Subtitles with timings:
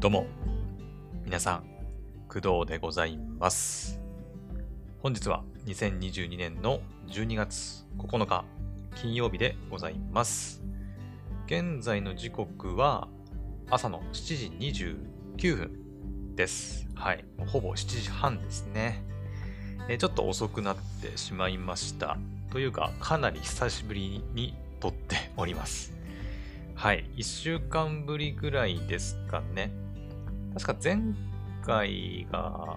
[0.00, 0.26] どうも、
[1.26, 1.64] 皆さん、
[2.26, 4.00] 工藤でございます。
[5.02, 8.46] 本日は2022年の12月9日、
[8.96, 10.62] 金曜日でございます。
[11.44, 13.08] 現在の時刻は
[13.68, 14.96] 朝の7時
[15.38, 16.88] 29分です。
[16.94, 19.04] はい、もうほぼ7時半ですね。
[19.86, 22.16] えちょっと遅くなってしまいました。
[22.50, 25.92] というか、かなり久しぶりに撮っております。
[26.74, 29.70] はい、1週間ぶりぐらいですかね。
[30.54, 31.00] 確か前
[31.64, 32.76] 回が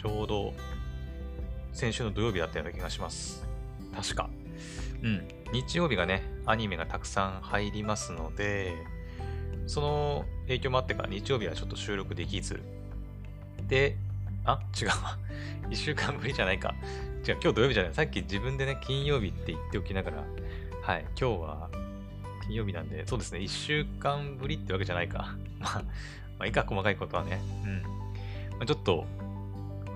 [0.00, 0.52] ちょうど
[1.72, 3.46] 先週の土曜日だったような気がします。
[3.94, 4.30] 確か。
[5.02, 5.28] うん。
[5.52, 8.74] 日曜日がね、アニメがたくさん入りますので、
[9.66, 12.60] その影響もあってか日曜日はちょっと収録できず。
[13.68, 13.96] で、
[14.44, 15.18] あ違うわ。
[15.70, 16.74] 1週間ぶりじゃないか。
[17.26, 17.94] 違う、今日土曜日じゃない。
[17.94, 20.24] さっき自分でね、金曜日って言っておきながら、
[20.82, 21.70] はい、今日は
[22.46, 25.36] 金曜日なんで、そうですね、1週間ぶりってわけじゃないか。
[25.60, 25.82] まあ、
[26.38, 27.40] まあ、いいか、細かいことはね。
[27.64, 27.82] うん。
[27.82, 27.88] ま
[28.62, 29.04] あ、ちょっと、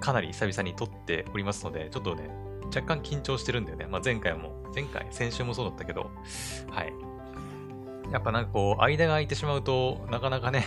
[0.00, 2.28] かなり久々に撮っておりますので、ちょっとね、
[2.74, 3.86] 若干緊張してるんだよね。
[3.86, 6.10] まあ、前回も、前回、先週もそうだったけど、
[6.70, 6.92] はい。
[8.12, 10.66] やっぱなんかこう、間が空いてしまうと、なかなかね、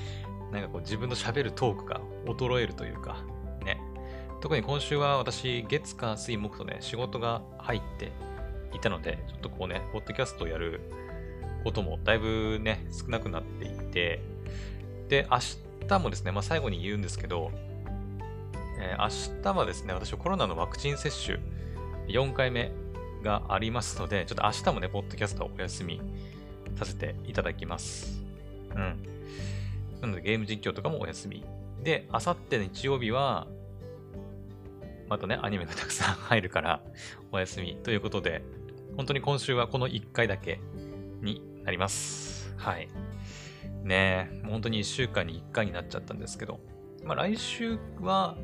[0.50, 3.18] なんかこう、自分の喋るトークが衰えるというか、
[3.64, 3.80] ね。
[4.40, 8.12] 特に今週は私、月火水木とね、仕事が入って
[8.74, 10.80] いたので、ちょっとこうね、ポッドキャストをやる
[11.64, 14.20] こともだいぶね、少なくなっていて、
[15.12, 15.40] で、明
[15.88, 17.50] 日もですね、まあ、最後に言うんですけど、
[18.80, 19.02] えー
[19.36, 21.38] 明日はですね、私はコロナのワクチン接種
[22.08, 22.72] 4回目
[23.22, 26.00] がありますので、ちょっと明日もね、ポッドキャストをお休み
[26.76, 28.22] させていただきます。
[28.74, 29.02] うん。
[30.00, 31.44] なので、ゲーム実況とかもお休み。
[31.82, 33.46] で、あさって日曜日は、
[35.10, 36.82] またね、アニメがたくさん入るから、
[37.32, 38.42] お休みということで、
[38.96, 40.58] 本当に今週はこの1回だけ
[41.20, 42.54] になります。
[42.56, 42.88] はい。
[43.82, 46.60] ねえ、本当に1週間に1回になっちゃったんですけど、
[47.04, 48.36] まあ来週は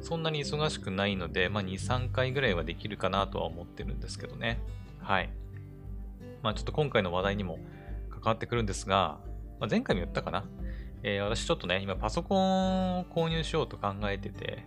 [0.00, 4.60] そんなに忙しくないので、まあ2、3回ぐらいはできるかなとは思ってるんですけどね。
[5.00, 5.30] はい。
[6.42, 7.58] まあちょっと今回の話題にも
[8.10, 9.20] 関わってくるんですが、
[9.60, 10.44] まあ、前回も言ったかな。
[11.02, 14.64] えー私ちょっとね、今パソコンを購入しようと考えてて、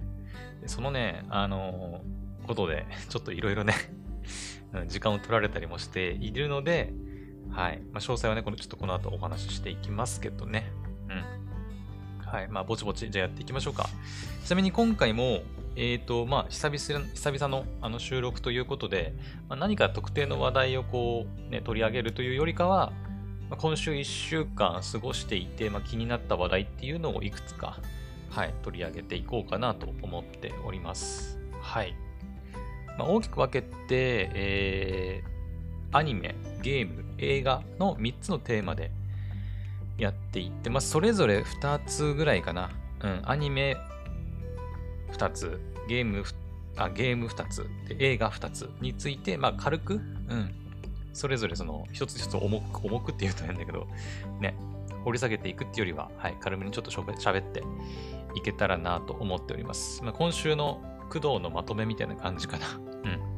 [0.65, 3.73] そのね、あのーことで、ちょっといろいろね、
[4.87, 6.93] 時間を取られたりもしているので、
[7.51, 7.79] はい。
[7.91, 10.71] まあ、詳細はね、このちょっとこの後お話ししていきますけどね。
[11.09, 12.27] うん。
[12.27, 12.47] はい。
[12.47, 13.89] まあ、ぼちぼち、じゃあやっていきましょうか。
[14.43, 15.41] ちなみに今回も、
[15.75, 19.13] えっ、と、まあ、久々、久々のあの収録ということで、
[19.49, 22.93] まあ、何か特定の話題をこう、ね、取り上げるというよりかは、
[23.49, 27.79] まあ、今週1週間過ごしていて、まあ、気になった話題っていうのをいくつか、
[28.29, 31.39] はい、取り上げていこうかなと思っております。
[31.61, 31.95] はい。
[32.97, 35.34] まあ、大きく分けて、えー
[35.91, 38.91] アニメ、ゲーム、映画の3つのテーマで
[39.97, 42.71] やっていって、まあ、それぞれ2つぐらいかな。
[43.01, 43.77] うん、アニメ
[45.11, 46.23] 2つ、ゲーム
[46.77, 50.53] あゲーム2つで、映画2つについて、まあ、軽く、うん、
[51.13, 53.87] それぞれその一つ一つ重く、重くって言うと変だけど、
[54.41, 54.55] ね、
[55.05, 57.63] 掘り下げていくっていうよりは、はい、軽めにちょっとしゃべって
[58.35, 60.03] いけたらなと思っております。
[60.03, 62.65] まあ、今週の工藤のまとめみたいな感じかな。
[62.75, 63.34] うん。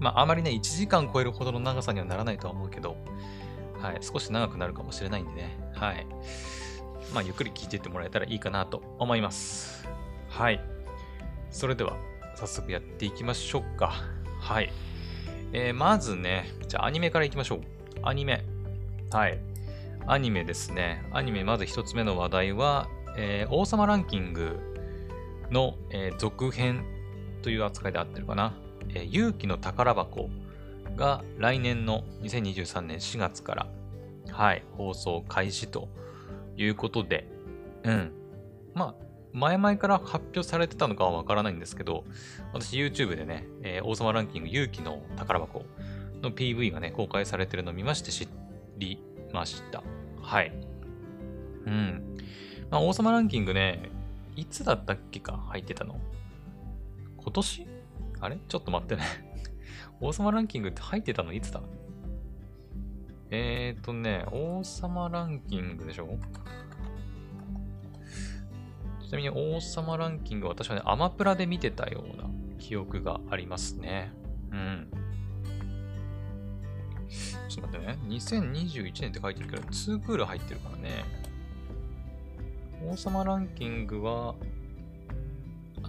[0.00, 2.96] まあ、あまりね、1時間超えるほどの長さにはならないとは思うけど、
[3.78, 6.06] はい、少し長くなるかもしれないんでね、はい。
[7.14, 9.86] まあ、ゆっくり聞いていってもらえたらいいかなと思います。
[10.28, 10.60] はい。
[11.50, 11.96] それでは、
[12.34, 13.92] 早速やっていきましょうか。
[14.40, 14.72] はい。
[15.52, 17.60] えーまずね、じゃあアニメからいきましょう。
[18.02, 18.44] アニメ。
[19.10, 19.38] はい。
[20.06, 21.04] アニメですね。
[21.12, 24.58] アニメ、まず一つ目の話題は、えー王様ランキング
[25.50, 26.84] の、えー続編
[27.42, 28.54] という扱いで合ってるかな。
[28.94, 30.28] え勇気の宝箱
[30.96, 33.66] が来年の2023年4月から、
[34.30, 35.88] はい、放送開始と
[36.56, 37.26] いうことで、
[37.84, 38.12] うん。
[38.74, 42.04] まあ、前々から発表されてたのかはわからないんですけど、
[42.52, 45.64] 私 YouTube でね、えー王様ランキング勇気の宝箱
[46.22, 48.28] の PV がね、公開されてるのを見まして知
[48.78, 49.02] り
[49.32, 49.82] ました。
[50.20, 50.52] はい。
[51.66, 52.16] うん。
[52.70, 53.90] まあ、王様ランキングね、
[54.36, 55.98] いつだったっけか入ってたの？
[57.18, 57.66] 今年？
[58.20, 58.38] あれ？
[58.48, 59.02] ちょっと待ってね。
[60.00, 61.60] 王様ランキングって入ってたのいつだ？
[63.30, 66.18] えーとね、王様ランキングでしょ？
[69.06, 72.28] ちなみに王様ランキング私はね、アマプラで見てたような
[72.58, 74.12] 記憶がありますね。
[74.52, 74.90] うん。
[77.48, 77.98] ちょっと待ってね。
[78.08, 81.04] 2021年って書いてるけど、2クール入ってるからね。
[82.88, 84.36] 王様ランキングは、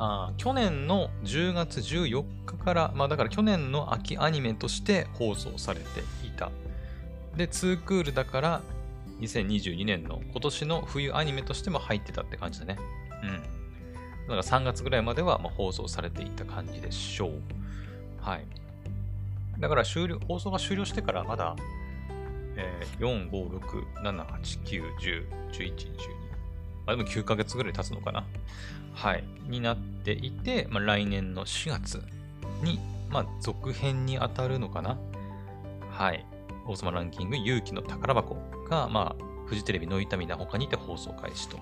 [0.04, 6.50] あ去年の10月14日から、まあだから去年の秋アニメとして放送されていた。
[7.38, 8.62] で、2クールだから
[9.20, 12.80] 2022年の今年の冬アニメとしても入ってたって感じだね。
[13.22, 13.30] うん。
[13.32, 13.40] だ
[14.30, 17.32] から3月ぐらいまではま放送されていた感じでしょう。
[18.22, 18.46] はい。
[19.60, 21.56] だから終了、放送が終了してからまだ、
[22.56, 26.21] えー、4、5、6、7、8、9、10、11、12。
[26.86, 28.26] あ、でも9ヶ月ぐらい経つのかな？
[28.94, 29.24] はい。
[29.48, 32.04] になっていて、まあ、来年の4月
[32.64, 32.80] に、
[33.10, 34.98] まあ、続編に当たるのかな？
[35.90, 36.26] はい。
[36.68, 38.36] 王様ランキング勇気の宝箱
[38.70, 41.58] が、まあ、フジテレビの痛みな他にて放送開始と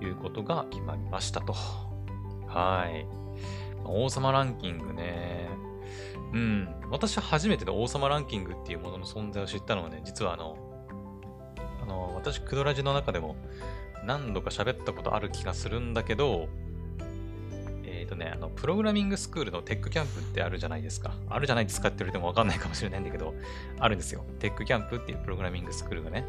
[0.00, 1.54] いうことが決まりましたと。
[2.46, 3.06] はい。
[3.84, 5.48] 王様ランキングね。
[6.32, 6.68] うん。
[6.90, 10.56] 私初めての王様ランキングっていうものの存在を知ったのはね、実はあの、
[11.82, 13.36] あの、私、クドラジの中でも
[14.06, 16.48] 何度か喋ったことある気がするんだけど、
[17.84, 21.14] えっ、ー、とね、あの、プログラミングスクールのテックキャンプってあるじゃないですか。
[21.28, 23.34] あるじゃないですかって言われてもわかんないかもしれないんだけど、
[23.80, 24.24] あるんですよ。
[24.38, 26.24] テックキャンプっていうプログラミングスクールがね。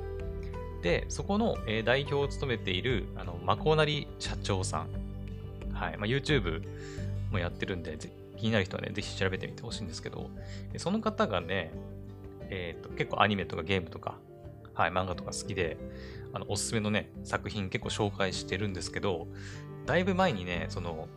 [0.81, 4.87] で、そこの、え、代表を務めている、あの、マコナリ社長さん。
[5.73, 5.97] はい。
[5.97, 6.63] まあ、YouTube
[7.31, 7.97] もやってるんで、
[8.37, 10.31] 気になる人はね、ぜひ調べてみてほしいんですけど、
[10.77, 11.71] その方がね、
[12.49, 14.15] えっ、ー、と、結構アニメとかゲームとか、
[14.73, 15.77] はい、漫画とか好きで、
[16.33, 19.27] あの、おすすめのね、作品結構紹介してるんですけど、
[19.85, 21.07] だいぶ前にね、その、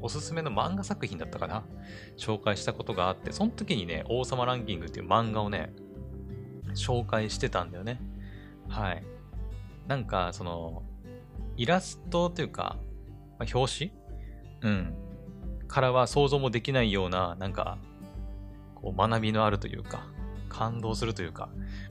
[0.00, 1.64] おすすめの漫画作品だったかな
[2.16, 5.72] 紹介したことがあって、その時にね、王様ランキングっていう漫画をね、
[6.74, 8.00] 紹介してたんだよね。
[8.68, 9.04] はい。
[9.86, 10.82] なんか、その、
[11.56, 12.78] イラストというか、
[13.38, 13.92] まあ、表紙？
[14.62, 14.94] うん。
[15.68, 17.78] からは想像もできないような、なんか、
[18.74, 20.06] こう学びのあるというか、
[20.48, 21.48] 感動するというか、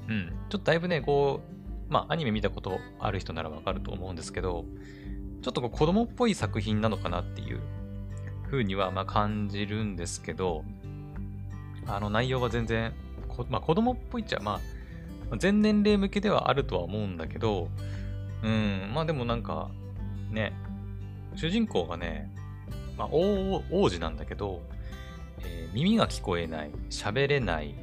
[0.09, 0.29] うん。
[0.49, 1.60] ちょっとだいぶね、こう、
[1.91, 4.65] まあ、アニメ見たことある人ならわかると思うんですけど、
[5.41, 7.59] ちょっとこう子供っぽい作品なのかなっていう
[8.49, 10.63] 風にはま感じるんですけど、
[11.87, 12.93] あの内容は全然、
[13.49, 14.61] まあ、子供っぽいっちゃ、ま
[15.31, 17.67] あ、全年齢向けではあるとは思うんだけど、
[18.41, 19.69] うん、まあでもなんか、
[20.31, 20.53] ね、
[21.35, 22.31] 主人公がね、
[22.97, 24.61] まあ、王子なんだけど、
[25.39, 27.75] えー、耳が聞こえない、喋れない、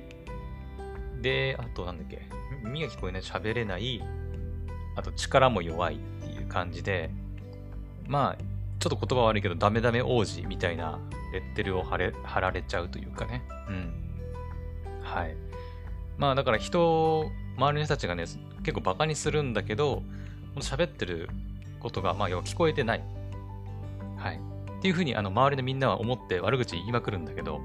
[1.21, 2.23] で、あとなんだっけ、
[2.63, 4.03] 耳が聞こえない、喋れない、
[4.97, 7.11] あと力も弱いっていう感じで、
[8.07, 8.43] まあ、
[8.79, 10.99] ちょっと言葉悪いけど、ダメダメ王子みたいな
[11.33, 13.43] レッテルを貼れ貼られちゃうというかね。
[13.69, 13.93] うん。
[15.03, 15.37] はい。
[16.17, 18.25] まあだから人、周りの人たちがね、
[18.63, 20.03] 結構バカにするんだけど、
[20.57, 21.29] 喋ってる
[21.81, 23.03] ことが、まあ要は聞こえてない。
[24.17, 24.41] はい。
[24.79, 27.61] っていうふうに、あの、周りのみんなは思って悪口言いまくるんだけど、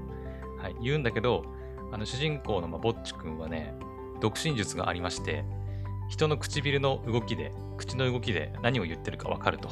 [0.58, 1.44] はい、言うんだけど、
[1.92, 3.74] あの、主人公の、まあ、ぼっちくんはね、
[4.20, 5.44] 独身術がありまして、
[6.08, 9.68] 人の唇の動きで、口の動きで何を言ってるかわかると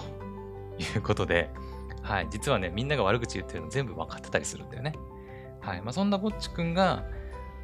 [0.78, 1.50] いうことで、
[2.02, 4.94] はい、実はね、みんなが悪口言ってるの全部分かってたりするんだよね。
[5.60, 7.04] はい、まあ、そんなぼっちくんが、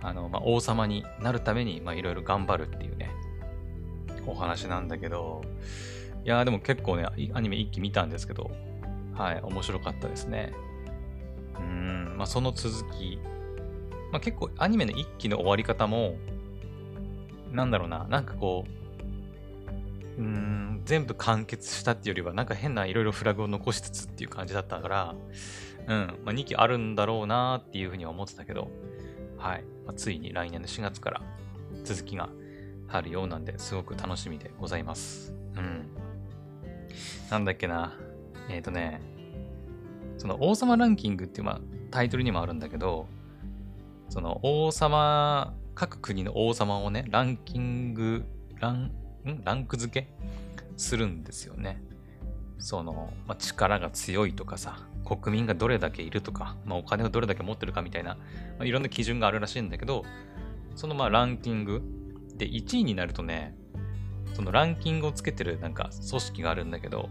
[0.01, 3.11] あの、まあ、王様になるために、まあ、いろいろ頑張るっていうね、
[4.27, 5.43] お話なんだけど、
[6.25, 8.51] いやでも結構ね、アニメ一期見たんですけど、
[9.15, 10.53] はい、面白かったですね。
[11.59, 13.19] うん、まあ、その続き、
[14.13, 16.15] まあ、結構アニメの一期の終わり方も、
[17.53, 25.15] なんだろうな、なんかこう、うん、全部完結したっていうよりは、なんか変ないろいろフラグを残しつつっていう感じだったから、
[25.87, 28.71] うん、まあ、2期あるんだろうなっていうふうには思ってたけど、
[29.39, 29.65] はい。
[29.87, 31.23] まあ、ついに来年の4月から
[31.85, 32.29] 続きが
[32.89, 35.33] あるようなんで、すごく楽しみでございます。
[35.57, 35.89] うん。
[37.31, 37.97] なんだっけな。
[38.51, 39.01] えっ、ー、とね、
[40.19, 43.07] その王様ランキングっていう、まあ、タイトルにもあるんだけど、
[44.09, 48.25] その王様、各国の王様をね、ランキング、
[48.59, 48.91] ラン、
[49.25, 49.45] ん？
[49.45, 50.09] ランク付け？
[50.77, 51.81] するんですよね。
[52.59, 58.21] その、まあ、力が強いとかさ、国民がどれだけいるとか、まあ、お金をどれだけ持ってるかみたいな、ま
[58.63, 60.05] あ、いろんな基準があるらしいんだけど、
[60.75, 61.81] そのまあランキング
[62.35, 63.55] で1位になるとね、
[64.35, 67.09] そのランキングをつけてるなんか組織があるんだけど、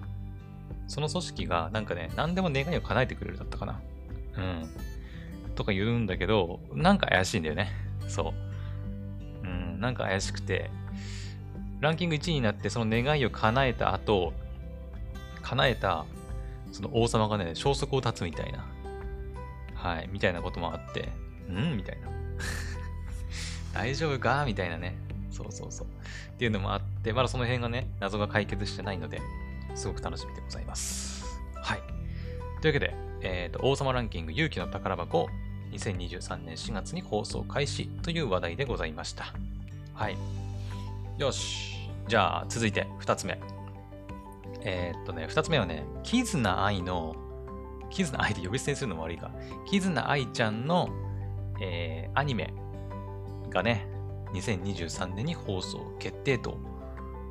[0.90, 3.80] その組織がなんかね、何でも願いを叶えてくれるだったかな。
[4.36, 4.70] うん。
[5.56, 7.72] とか言うんだけど、なんか怪しいんだよね。
[8.10, 8.47] そう。
[9.78, 10.70] なんか怪しくて、
[11.80, 14.34] ランキング1位になってその願いを叶えた後、
[15.42, 16.06] 叶えた
[16.72, 18.66] その王様がね、消息を絶つみたいな。
[19.76, 21.10] はい、みたいなこともあって、
[21.50, 21.78] ん？
[21.78, 22.08] みたいな。
[23.74, 24.44] 大丈夫か？
[24.46, 24.96] みたいなね。
[25.32, 25.88] そうそうそう。
[25.88, 29.22] っていうのもあって、まだその辺がね、謎が解決してないので、
[29.76, 31.26] すごく楽しみでございます。
[31.56, 31.82] はい。
[32.62, 35.30] というわけで、えっ、ー、と、王様ランキング勇気の宝箱、
[35.72, 39.34] 2023年4月に放送開始という話題でございました。
[39.98, 40.18] はい。
[41.18, 41.90] よし。
[42.08, 43.40] じゃあ、続いて2つ目。
[44.62, 47.16] えー、っとね、二つ目はね、キズナアイの、
[47.90, 49.32] キズナアイで呼び捨てにするのも悪いか。
[49.66, 50.90] キズナアイちゃんの、
[51.60, 52.54] えー、アニメ
[53.50, 53.88] がね、
[54.34, 56.60] 2023年に放送決定と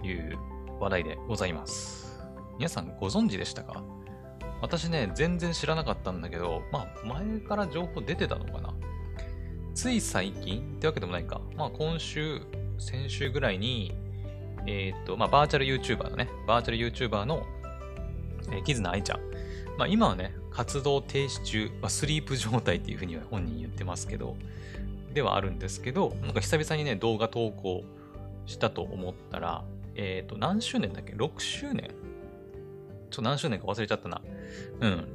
[0.02, 0.36] いう
[0.80, 2.20] 話題でございます。
[2.58, 3.84] 皆さんご存知でしたか？
[4.60, 8.74] 私ね、全然知らなかったんだけど、まあ、前から情報出てたのかな
[9.76, 11.38] つい最近ってわけでもないか。
[11.54, 12.40] まあ、今週、
[12.78, 13.94] 先週ぐらいに、
[14.66, 17.42] えっ、と、まあ、バーチャル YouTuber のね、バーチャル YouTuber の、
[18.50, 19.20] えー、キズナアイちゃん。
[19.76, 24.34] まあ、今はね、活動停止中、まあ、スリープ状態っていうふうには本人言ってますけど、
[25.12, 27.84] ではあるんですけど、なんか久々にね、動画投稿
[28.46, 29.62] したと思ったら、
[29.94, 31.90] えっ、と、何周年だっけ ?6 周年？
[33.10, 34.22] ちょ何周年か忘れちゃったな。
[34.80, 35.08] うん。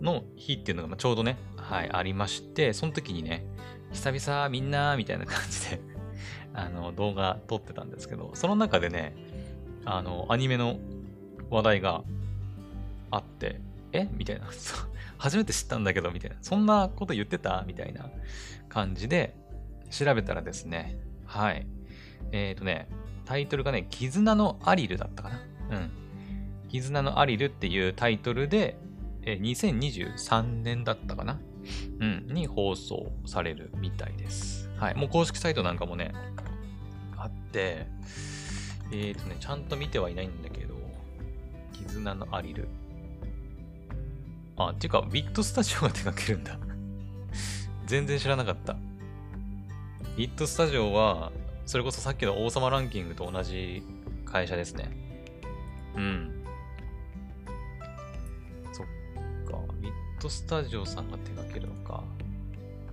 [0.00, 1.36] の日っていうのがまあちょうどね、
[1.70, 3.46] はい、ありまして、その時にね、
[3.92, 5.80] 久々みんなみたいな感じで
[6.52, 9.14] あの、動画撮ってたんですけど、その中でね、
[9.84, 10.80] あの、アニメの
[11.48, 12.02] 話題が
[13.12, 13.60] あって、
[13.92, 14.08] え？
[14.10, 14.48] みたいな。
[15.16, 16.36] 初めて知ったんだけど、みたいな。
[16.40, 18.10] そんなこと言ってたみたいな
[18.68, 19.36] 感じで
[19.90, 21.68] 調べたらですね、はい。
[22.32, 22.88] えっ、とね、
[23.26, 25.40] タイトルがね、絆のアリルだったかな。
[25.70, 25.90] うん。
[26.68, 28.76] 絆のアリルっていうタイトルで、
[29.22, 31.38] え2023年だったかな
[32.00, 34.70] うん、に放送されるみたいです。
[34.76, 34.94] はい。
[34.94, 36.12] もう公式サイトなんかもね、
[37.16, 37.86] あって、
[38.92, 40.74] えっ、とね、ちゃんと見てはいないんだけど、
[41.72, 42.68] 絆のアリル。
[44.56, 46.58] あ、っていうか、ビットスタジオが手掛けるんだ。
[47.86, 48.76] 全然知らなかった。
[50.16, 51.32] ビットスタジオは、
[51.66, 53.82] それこそさっきの王様ランキングと同じ
[54.24, 54.90] 会社ですね。
[55.96, 56.39] うん。
[60.20, 62.02] トスタジオさんが手掛けるのか。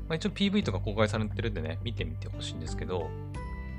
[0.07, 3.09] まあ、一応 PV とか公開されてるんでね、見てみてほしいんですけど、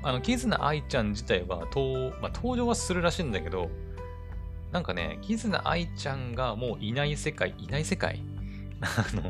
[0.03, 3.69] あの、キズナアイちゃん自体は登、まあ、登場はするらしいんだけど、
[4.71, 8.21] なんかね、キズナアイちゃんがもういない世界、いない世界
[8.81, 9.29] あの、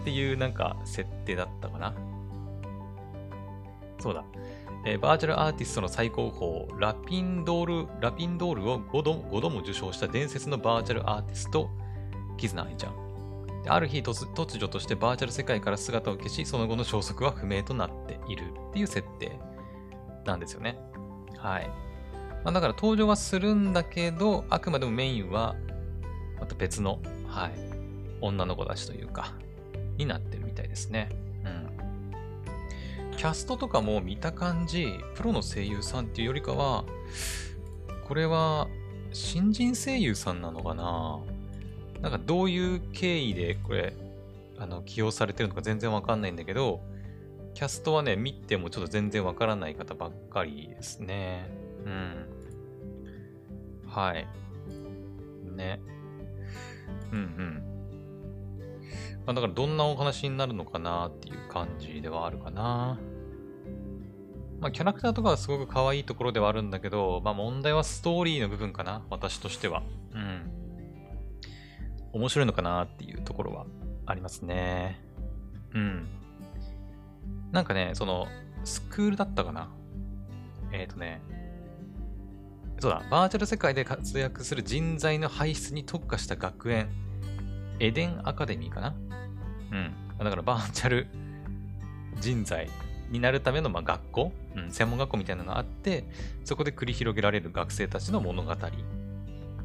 [0.00, 1.94] っていうなんか設定だったかな。
[3.98, 4.24] そうだ。
[4.86, 6.32] えーバーチャルアーティストの最高
[6.70, 11.70] 峰、ラピンドール、ラピンドールを5度 ,5 度も受賞した伝説のバーチャルアーティスト、
[12.40, 13.62] キズナアイちゃん。
[13.62, 19.38] である日突、突如としてバーチャル世界から姿を消し、その後の消息は不明となっているっていう設定
[20.24, 20.78] なんですよね。
[21.36, 21.68] はい。
[22.42, 25.54] まあ、だから登場はするんだけど、あくまでもメインは、
[26.38, 27.52] また別の、はい、
[28.22, 29.34] 女の子たちというか、
[29.98, 31.10] になってるみたいですね。
[31.44, 33.16] うん。
[33.16, 36.86] キャストとかも見た感じ、プロの声優さんっていうよりかは、
[38.08, 38.68] これは
[39.12, 41.20] 新人声優さんなのかな？
[42.00, 43.94] なんかどういう経緯でこれ、
[44.58, 46.80] あの、起用されてるのか全然わかんないんだけど、
[47.54, 51.50] キャストはね、見てもちょっと全然わからない方ばっかりですね。
[51.84, 52.26] うん。
[53.86, 54.26] はい。
[55.56, 55.80] ね。
[57.12, 57.62] うんうん。
[59.26, 62.98] まあ、だからどんなお話になるのかなっていう感じではあるかな。
[64.60, 69.02] まあ、キャラクターとかはすごく可愛いところではあるんだけど、まあ、問題はストーリーの部分かな。
[69.10, 69.82] 私としては。
[70.14, 70.59] うん。
[72.12, 73.66] 面白いのかなっていうところは
[74.06, 75.00] ありますね。
[75.74, 76.08] うん。
[77.52, 78.26] なんかね、その、
[78.64, 79.68] スクールだったかな。
[80.72, 81.20] えっ、ー、とね、
[82.80, 86.88] そうだ、バーチャル世界で活躍する人材の輩出に特化した学園、
[87.78, 88.94] エデンアカデミーかな
[89.72, 89.94] うん。
[90.18, 91.06] だからバーチャル
[92.20, 92.68] 人材
[93.10, 96.04] になるためのま学校、うん、専門学校みたいなのがあって、
[96.44, 98.54] そこで繰り広げられる学生たちの物語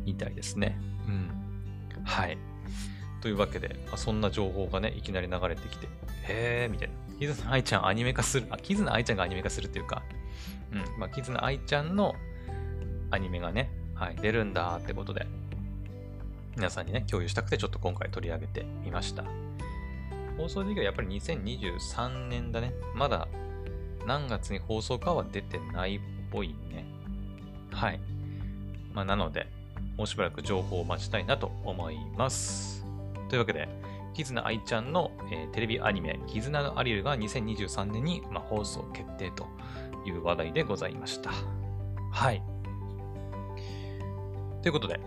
[0.04, 0.80] みたいですね。
[2.06, 2.38] はい。
[3.22, 5.90] というわけで、まあ、そんな情報がね、いきなり流れてきて、
[6.24, 6.94] へーみたいな。
[7.20, 10.04] キズナアイちゃんアニメ化する、あ、キズナアイちゃんがアニメ化するっていうか、
[10.72, 12.14] うん、まあ、キズナアイちゃんの
[13.12, 15.26] アニメがね、はい、出るんだってことで、
[16.56, 19.24] 皆さんにね、共有したくて、ちょっと今回取り上げてみました。
[20.38, 22.74] 放送時期はやっぱり2023年だね。
[22.94, 23.28] まだ
[24.06, 26.00] 何月に放送かは出てないっ
[26.32, 26.86] ぽいね。
[27.72, 28.00] はい。
[28.94, 29.48] まあ、なので、
[29.98, 32.86] もうしばらく情報を待ちたいなと思います。
[33.30, 33.68] というわけで、
[34.14, 39.46] キズナアイちゃんの、えーテレビアニメ、キズナのアリルが2023年に、まあ、放送決定と
[40.06, 41.32] いう話題でございました。
[42.12, 42.42] はい。
[44.62, 45.00] ということで、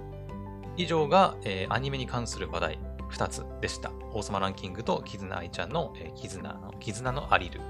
[0.77, 2.79] 以上が、えーアニメに関する話題
[3.11, 3.91] 2つでした。
[4.13, 7.61] 王様ランキングとキズナアイちゃんの、えーキズナの、キズナのアリル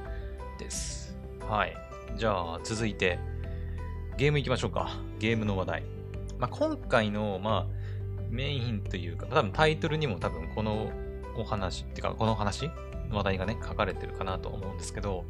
[0.58, 1.16] です。
[1.48, 1.76] はい。
[2.16, 3.18] じゃあ、続いて、
[4.16, 4.90] ゲーム行きましょうか。
[5.18, 5.97] ゲームの話題。
[6.38, 10.90] まあ、今回の、まあ、メインというか、多分タイトルにも多分この
[11.36, 12.70] お話、っていうか、この話、
[13.10, 15.24] 話題がね、書かれてるかなと思うんですけど、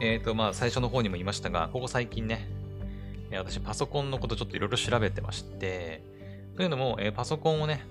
[0.00, 2.48] えっ、と、まあ、最初の方にも言いましたが、ここ最近ね、
[3.32, 6.02] 私、パソコンのことちょっといろいろ調べてまして、
[6.56, 7.84] というのも、えーパソコンをね、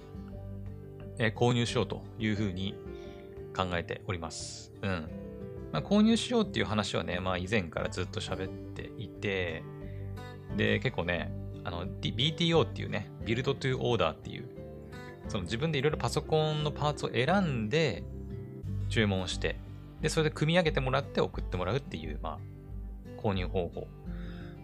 [1.17, 2.75] えー購入しようというふうに
[3.55, 4.72] 考えております。
[4.82, 5.10] うん。
[5.72, 9.63] まあ、購入しようっていう話はね、まあ以前からずっと喋っていて、
[10.55, 11.32] で、結構ね、
[11.66, 14.48] あの、BTO っていうね、ビルドトゥオーダーっていう、
[15.28, 18.04] その自分でいろいろパソコンのパーツを選んで
[18.90, 19.58] 注文して、
[20.02, 23.88] で、それで組み上げてもらって送ってもらうっていう、まあ、購入方法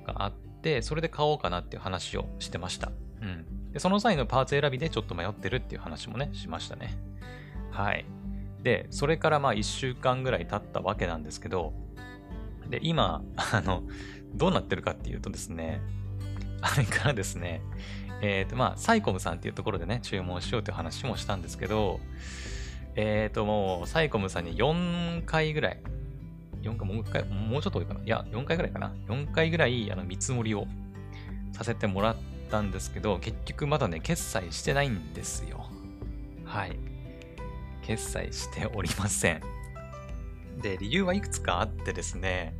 [0.05, 2.91] があって、それで買おうかなっていう話をしてました。
[3.21, 3.71] うん。
[3.71, 6.95] で、その際のパーツ選びでちょっと迷ってるっていう話もね、しましたね。
[7.71, 8.05] はい。
[8.61, 11.73] で、それからまあ1週間ぐらい経ったわけなんですけど、
[12.69, 13.83] で、今、あの、
[14.35, 15.81] どうなってるかっていうとですね、
[16.61, 17.61] あれからですね、
[18.21, 21.99] えっ、ー、と、まあ、サイコムさんっていうところでね、注文しようという話もしたんですけど、
[22.95, 25.79] えっ、ー、と、もう、サイコムさんに4回ぐらい、
[26.61, 28.01] 4回、もう1回、もうちょっと多いかな。
[28.03, 28.93] いや、4回ぐらいかな。
[29.07, 30.67] 4回ぐらい、あの、見積もりを
[31.53, 32.15] させてもらっ
[32.49, 35.65] たんですけど、結局まだね、決済してないんですよ。
[36.45, 36.77] はい。
[37.81, 39.41] 決済しておりません。
[40.61, 42.53] で、理由はいくつかあってですね、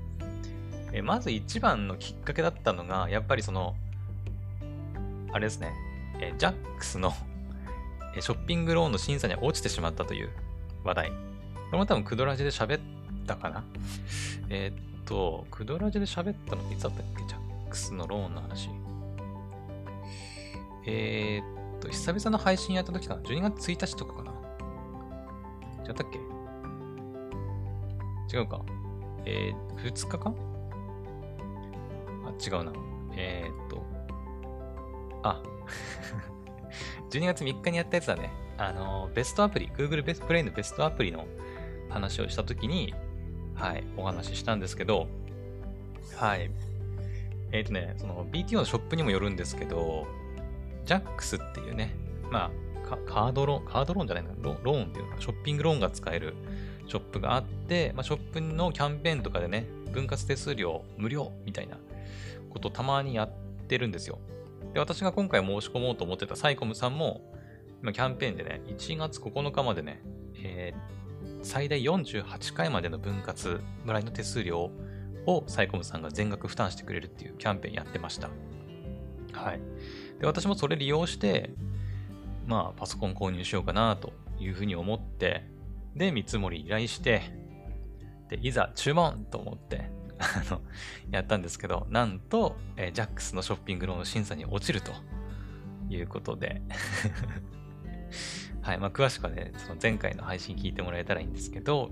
[0.93, 3.75] えまず一番のきっかけだったのが、やっぱりその、
[5.33, 5.73] あれですね、
[6.19, 7.13] えジャックスの
[8.19, 10.29] ショッピングローンの審査に落ちてしまったという
[10.83, 11.09] 話題。
[11.09, 11.15] こ
[11.73, 12.81] れも多分クドラジで喋っ
[13.25, 13.63] たかな？
[14.49, 17.23] え、っと、クドラジで喋ったのっていつだったっけ？
[17.25, 18.69] ジャックスのローンの話。
[20.85, 24.31] えー、っと、久々の配信やった時かな ?12 月1日とかかな？
[25.87, 26.19] 違ったっけ？
[28.37, 28.61] 違うか。
[29.25, 30.33] えー、2日か？
[32.25, 32.73] あ、違うな。
[33.15, 33.83] えー、っと、
[35.23, 35.41] あ、
[37.11, 38.31] 12月3日にやったやつだね。
[38.57, 41.25] あの、ベストアプリ、Google ベストプレイのベストアプリの
[41.89, 42.93] 話をしたときに、
[43.55, 45.07] はい、お話ししたんですけど、
[46.15, 46.51] はい。
[47.51, 50.07] えっ、ー、とね、その BTO のショップにもよるんですけど、
[50.85, 51.95] JAX っていうね、
[52.29, 52.51] ま
[52.89, 54.33] あ、カードローン、カードローンじゃないの？
[54.41, 56.35] ロローンっていうか、ショッピングローンが使える
[56.87, 61.77] ショップがあって、まあ、ショップのキャンペーンとかでね、分割手数料無料みたいな
[62.49, 63.29] ことをたまにやっ
[63.67, 64.19] てるんですよ。
[64.73, 67.21] で、私が今回申し込もうと思ってたサイコムさんも、
[67.81, 70.01] 今キャンペーンでね、1月9日までね、
[70.35, 74.71] えー、最大48回までの分割ぐらいの手数料
[75.25, 78.29] をサイコムさんが全額負担してくれるっていうキャンペーンやってました。
[79.33, 79.59] はい。
[80.19, 81.51] で、私もそれ利用して、
[82.45, 85.43] まあ、パソコン購入しようかなというふうに思って、
[85.95, 87.21] で、見積もり依頼して、
[88.29, 89.89] で、いざ注文と思って、
[90.21, 90.61] あの、
[91.09, 94.91] やったんですけど、なんと、えー、ジャックスのショッピングローンの審査に落ちると
[95.89, 96.61] いうことで
[98.61, 101.89] はい、まあ、詳しくはね、その前回の配信聞いてもらえたらいいんですけど、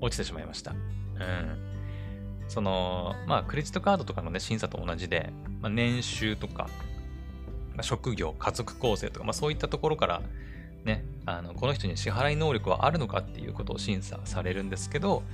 [0.00, 0.72] 落ちてしまいました。
[0.72, 0.78] うん。
[2.48, 6.68] その、まあ、クレジットカードとかのね、審査と同じで、まあ、年収とか、
[7.74, 10.22] まあ、職業、家族構成とか、まあ、そういったところから、
[10.84, 15.24] ね、あの、この人に支払い能力はあるのかっていうことを審査されるんですけど、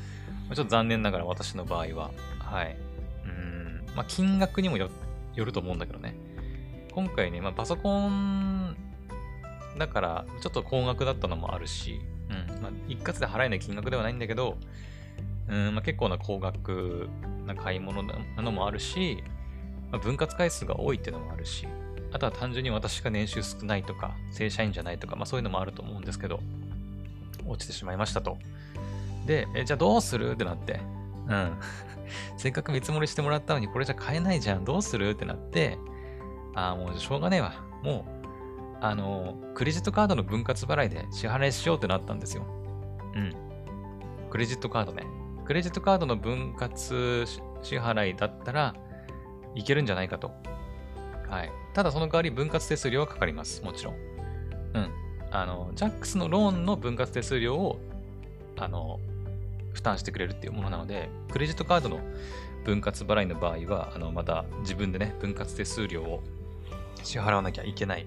[0.55, 2.76] ちょっと残念ながら私の場合は、はい。
[3.24, 4.90] うん、まあ、金額にもよ
[5.37, 6.14] ると思うんだけどね。
[6.92, 8.76] 今回ね、まあ、パソコン
[9.78, 14.59] だから、ちょっと高額だったのもあるし、うん、まあ、一括で払えない金額ではないんだけど、
[15.48, 17.09] うん、まあ、結構な高額
[17.46, 19.22] な買い物なのもあるし、
[19.90, 21.66] まあ、分割回数が多いっていうのもあるし、
[22.12, 26.40] あとは単純に私が年収少ないとか、正社員じゃないとか、まあそういうのもあると思うんですけど、
[27.46, 28.38] 落ちてしまいましたと。
[29.27, 30.33] で、え、じゃあどうする？
[30.33, 30.81] ってなって、
[31.29, 31.57] うん。
[32.37, 35.11] せっかく見積もりしてもらったのに、これじゃ買えないじゃん、どうする？
[35.11, 35.79] ってなって、
[36.55, 37.55] ああ、もうしょうがねえわ。
[37.83, 38.23] もう、
[38.81, 42.45] あの、クレジットカードの分割払いで支払いしようってなったんですよ。
[43.15, 43.33] うん。
[44.29, 45.07] クレジットカードね。
[45.45, 47.27] クレジットカードの分割
[47.63, 48.75] 支払いだったら
[49.55, 50.33] いけるんじゃないかと。
[51.29, 51.53] はい。
[51.75, 53.63] ただその代わり分割手数料はかかります。
[53.63, 53.95] もちろん。
[53.95, 53.99] う
[54.81, 54.91] ん。
[55.31, 57.81] あの、ジャックスのローンの分割手数料を、
[58.59, 59.01] あの、
[59.73, 62.01] 負担してくれるっていうものなので、クレジットカードの
[62.65, 66.23] 分割払いの場合は、あの、また自分でね、分割手数料を
[67.03, 68.07] 支払わなきゃいけない。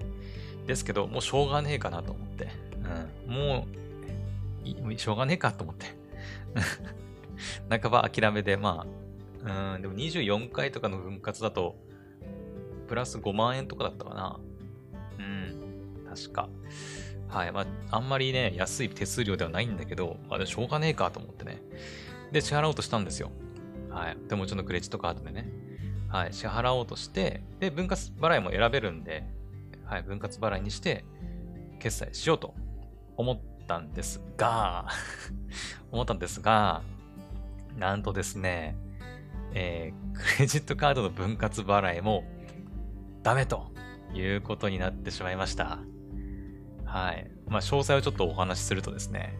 [0.66, 2.48] ですけど、もうしょうがねえかなと思って、
[3.26, 3.66] うん、も
[4.90, 5.86] う、しょうがねえかと思って、
[7.80, 8.86] 半ば諦めで、ま
[9.44, 11.76] あ、うん、でも24回とかの分割だと、
[12.88, 14.40] プラス5万円とかだったかな。
[15.18, 16.48] うん、確か。
[17.28, 17.52] はい。
[17.52, 21.62] まあ、あんまりね、安い手数料ではないんだけど、まあ、しょうがねえかと思ってね。
[22.32, 23.30] で、支払おうとしたんですよ。
[23.90, 24.16] はい。
[24.28, 25.48] 手持ちのクレジットカードでね。
[26.08, 26.32] はい。
[26.32, 29.24] 支払おうとして、で、分割払いも選べるんで、
[29.84, 30.02] はい。
[30.02, 31.04] 分割払いにして、
[31.78, 32.54] 決済しようと
[33.16, 34.88] 思ったんですが
[35.92, 36.82] 思ったんですが、
[37.76, 38.76] なんとですね、
[39.52, 42.24] えー、クレジットカードの分割払いも
[43.22, 43.72] ダメと
[44.14, 45.78] いうことになってしまいました。
[46.86, 47.30] はい。
[47.48, 49.36] まあ、詳細をちょっとお話しするとですね、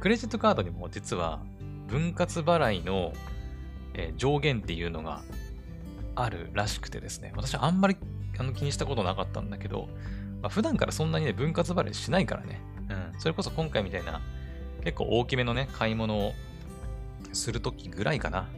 [0.00, 1.40] クレジットカードにも実は、
[1.86, 3.12] 分割払いの、
[4.16, 5.22] 上限っていうのが
[6.14, 7.96] あるらしくてですね、私はあんまり
[8.38, 9.88] あの気にしたことなかったんだけど、
[10.42, 12.60] まあ、普段からそんなにね、分割払いしないからね。
[12.90, 13.20] うん。
[13.20, 14.20] それこそ今回みたいな、
[14.84, 16.32] 結構大きめのね、買い物を
[17.32, 18.48] するときぐらいかな。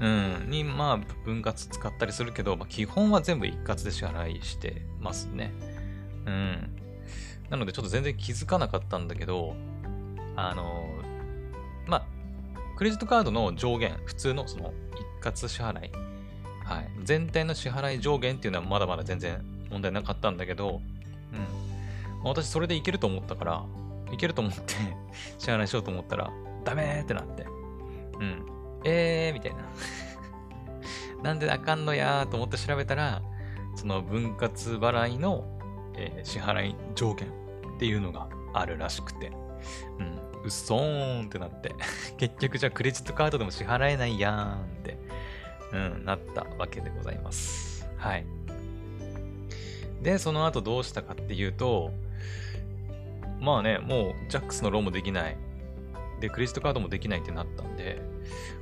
[0.00, 0.50] うん。
[0.50, 5.52] に、まあ、分割使ったりするけど、まあ、基本は全部一括で支払いしてますね。
[6.26, 6.75] うん。
[7.50, 9.54] なので、ちょっと全然気づかなかったんだけど、
[10.36, 10.86] あの
[11.86, 12.06] まあ、
[12.76, 14.72] クレジットカードの上限、普通のその
[15.22, 15.90] 一括支払い、
[16.64, 16.90] はい。
[17.04, 20.80] 全体の支払い上限っていうのはまだまだ全然問題なかったんだけど、
[21.32, 22.28] うん。
[22.28, 23.64] 私それでいけると思ったから、
[24.12, 24.74] いけると思って
[25.38, 26.30] 支払いしようと思ったら、
[26.64, 27.46] ダメーってなって。
[28.18, 28.46] うん。
[28.84, 29.62] えーみたいな。
[31.22, 33.22] なんであかんのやーと思って調べたら、
[33.76, 35.44] その分割払いの、
[35.96, 37.28] えー支払い上限
[37.76, 39.32] っていうのがあるらしくて。
[39.98, 40.42] うん。
[40.44, 41.74] うっそーんってなって。
[42.18, 44.98] 結局じゃあクレジットカードでも支払えないやーんって、
[45.72, 47.88] うん、なったわけでございます。
[47.96, 48.26] はい。
[50.02, 51.90] で、その後どうしたかっていうと、
[53.40, 55.36] まあね、もう JAX のローンもできない。
[56.20, 58.00] で、クレジットカードもできないってなったんで、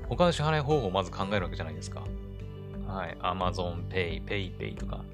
[0.09, 2.03] 他の支払い方法をまず考えるわけじゃないですか。
[2.87, 3.17] はい。
[3.21, 5.05] Amazon Pay、PayPay とか、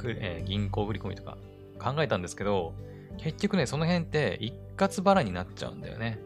[0.00, 1.36] くえー銀行振込とか
[1.78, 2.74] 考えたんですけど、
[3.18, 6.18] 結局ね、その辺って一括払いになっちゃうんだよね。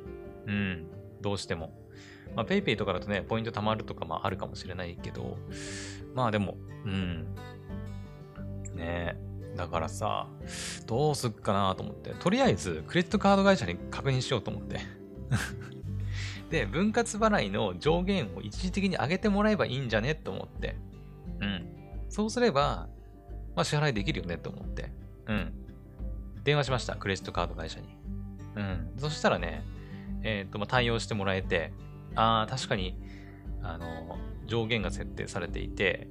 [0.46, 0.86] うん。
[1.20, 1.72] どうしても。
[2.36, 5.36] まあ、PayPay とかだとね、ポイント貯まるとか、まあ、あるかもしれないけど、
[6.14, 7.34] まあでも、うん。
[8.74, 9.56] ねえ。
[9.56, 10.26] だからさ、
[10.86, 14.80] どうすっかなと思って、とりあえず、クレジットカード会社に確認しようと思って。
[16.50, 20.76] で、分割払いの上限を一時的に上げてもらえばいいんじゃねと思って。
[21.40, 21.66] うん。
[22.08, 22.88] そうすれば、
[23.54, 24.90] まあ支払いできるよねと思って。
[25.26, 25.52] うん。
[26.44, 27.88] 電話しました、クレジットカード会社に。
[28.56, 28.92] うん。
[28.98, 29.64] そしたらね、
[30.22, 31.72] えっ、と、まあ、対応してもらえて、
[32.14, 32.96] ああ、確かに、
[33.62, 36.08] あの、上限が設定されていて、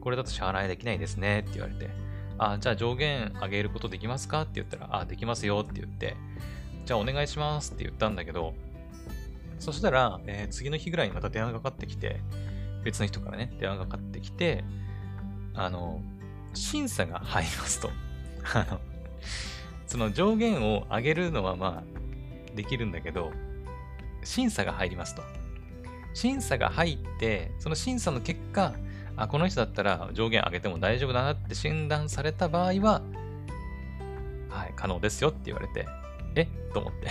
[0.00, 1.90] これだと支払いできないですねって言われて、
[2.38, 4.42] あーじゃあ上限上げることできますか？
[4.42, 6.16] って言ったら、あーできますよって言って、
[6.84, 8.54] じゃあお願いしますって言ったんだけど、
[9.58, 12.20] そしたら、えー次の日ぐらいにまた電話がかかってきて、
[12.84, 14.64] 別の人からね、電話がかかってきて、
[15.54, 16.02] あの、
[16.56, 17.90] 審査が入りますと。
[18.54, 18.80] あの、
[19.86, 23.30] その上限を上げるのはまあ、できるんだけど、
[24.24, 25.22] 審査が入りますと。
[26.14, 28.74] 審査が入って、その審査の結果、
[29.16, 33.02] あ、この人だったら上限上げても大丈夫だなって診断された場合は、
[34.48, 35.86] はい、可能ですよって言われて、
[36.34, 36.46] え？
[36.72, 37.08] と思って。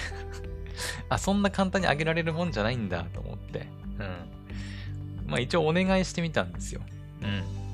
[1.10, 3.68] あ、そんな簡単に上げられるもんじゃないんだと思って。
[4.00, 5.28] うん。
[5.28, 6.82] まあ一応お願いしてみたんですよ。
[7.22, 7.65] うん。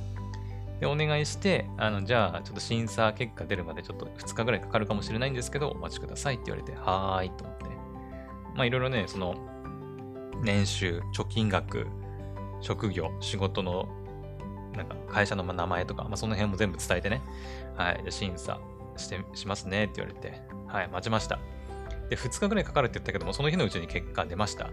[0.81, 7.65] で、お願いして、あの、じゃあ、ちょっと審査結果出るまでちょっと2日ぐらいかかるかもしれないんですけど、お待ちくださいって言われて、はーいと思って。
[8.55, 9.35] まあいろいろね、その、
[10.41, 11.85] 年収、貯金額、
[12.61, 13.89] 職業、仕事の、
[14.75, 17.21] なんか会社の名前とか、まあその辺も全部伝えてね、
[17.75, 18.59] はい、審査
[18.97, 21.37] して、しますねって言われて、はい、待ちました。
[22.09, 24.71] で、2日ぐらいかかるって言ったけども、その日のうちに結果出ました。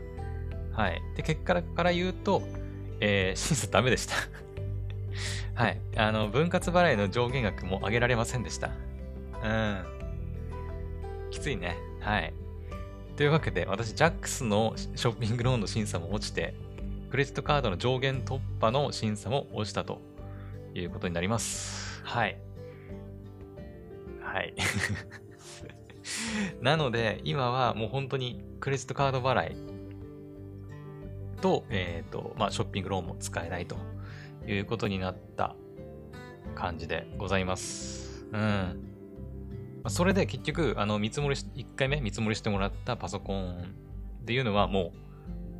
[0.72, 1.02] はい。
[1.16, 2.40] で、結果から言うと、
[3.00, 4.14] えー審査ダメでした。
[5.54, 5.80] はい。
[5.96, 8.70] あの、分割払いの上限額も上げられませんでした。
[9.42, 9.84] うん。
[11.30, 11.76] きついね。
[12.00, 12.32] はい。
[13.16, 16.54] というわけで、私、JAX のショッピングローンの審査も落ちて、
[17.10, 20.00] クレジットカードの上限突破の審査も落ちたと
[20.74, 22.02] いうことになります。
[22.04, 22.38] はい。
[24.22, 24.54] はい。
[26.62, 29.56] なので、今はもう本当にクレジットカード払い
[31.40, 33.76] と、えっ、と、まあ、ショッピングローンも使えないと
[34.52, 35.54] いうことになった
[36.54, 38.26] 感じでございます。
[38.32, 38.84] うん。
[39.88, 43.74] それで結局、あの、見積もり、1回目見積もりしてもらったパソコン
[44.22, 44.92] っていうのはも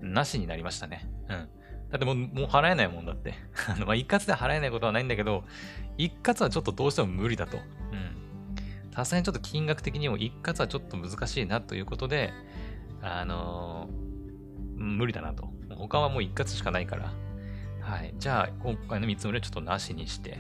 [0.03, 1.11] う、なしになりましたね。
[1.29, 1.49] うん。
[1.91, 3.35] だってもう、もう払えないもんだって。
[3.69, 5.45] あの、まあ、一括で払えないことはないんだけど、
[5.97, 7.57] 一括はちょっとどうしても無理だと。
[7.57, 8.93] うん。
[8.93, 12.33] さすがにちょっと金額的にも一括はちょっと難しいなということで、
[13.01, 14.09] あのー
[14.79, 15.49] 無理だなと。
[15.71, 17.13] 他はもう一括しかないから。
[17.89, 18.13] はい。
[18.19, 20.37] じゃあ、今回の見積もりはちょっとなしにして。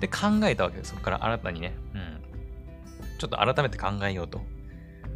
[0.00, 0.90] で、考えたわけです。
[0.90, 1.74] そこから新たにね。
[1.94, 2.20] うん。
[3.18, 4.40] ちょっと改めて考えようと。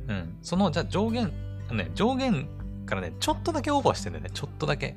[0.07, 0.39] うん。
[0.43, 1.33] その、じゃあ上限、
[1.73, 2.49] ね、上限
[2.87, 4.31] からね、ちょっとだけオーバーしてるんだよね。
[4.33, 4.97] ちょっとだけ。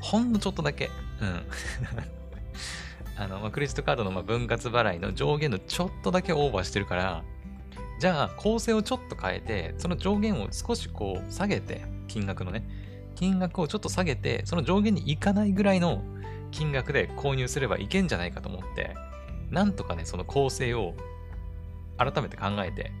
[0.00, 0.88] ほんのちょっとだけ。
[1.20, 1.42] うん。
[3.20, 7.24] あの、まあクレジットカードのま分割払いの上限のちょっとだけオーバーしてるから、
[7.98, 12.62] じゃあ構成をちょっと変えて、その上限を少しこう下げて、金額のね、
[13.18, 16.04] 金額をちょっと下げて、その上限に行かないぐらいの
[16.52, 18.94] 金額で購入すればいけんじゃないかと思って、
[19.50, 20.94] なんとかね、その構成を
[21.96, 22.92] 改めて考えて、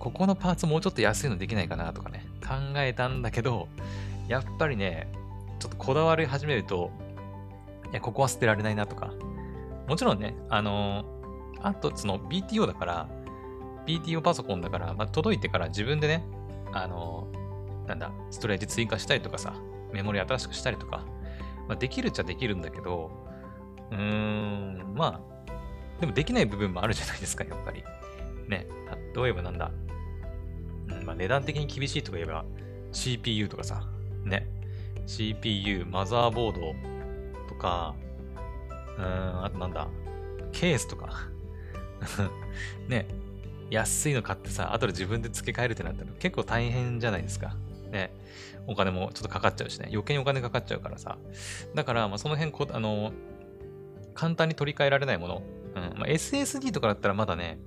[0.00, 3.68] ここのパーツもうちょっと安いのできないかなとかね、考えたんだけど、
[4.26, 5.06] やっぱりね、
[5.60, 6.90] ちょっとこだわり始めると、
[7.92, 9.12] いや、ここは捨てられないなとか。
[9.86, 13.08] もちろんね、あのー、あと、その BTO だから、
[13.86, 16.26] BTO パソコンだから、まあ、届いてから自分でね、
[16.72, 17.43] あのー、
[17.86, 19.54] なんだ、ストレージ追加したりとかさ、
[19.92, 21.04] メモリ新しくしたりとか、
[21.68, 23.10] まあ、できるっちゃできるんだけど、
[23.90, 27.84] うーん、まあ、でもできない部分もあるじゃないですか、やっぱり。
[28.48, 28.66] ね、
[29.14, 29.70] 例えばなんだ、
[30.88, 32.44] うんまあ、値段的に厳しいとか言えば、
[32.92, 33.86] CPU とかさ、
[34.24, 34.48] ね、
[35.06, 36.74] CPU、マザーボード
[37.48, 37.94] とか、
[38.98, 39.04] うー
[39.40, 39.88] ん、あとなんだ、
[40.52, 41.28] ケースとか。
[42.88, 43.06] ね、
[43.70, 47.56] 安いの買ってさ、後で自分で付け替えるってなったら結構大変じゃないですか。
[47.94, 48.12] ね。
[48.66, 49.88] お金もちょっとかかっちゃうしね。
[49.90, 51.16] 余計にお金かかっちゃうからさ。
[51.74, 53.12] だから、まあ、その辺こ、あの、
[54.14, 55.42] 簡単に取り替えられないもの。
[55.74, 55.98] うん。
[55.98, 57.58] まあ、SSD とかだったらまだね、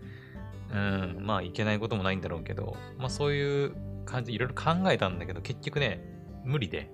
[0.72, 6.02] うん、まあいけないこともないんだろうけど、まあそういう感じ、いろいろ考えたんだけど、結局ね、
[6.44, 6.90] 無理で。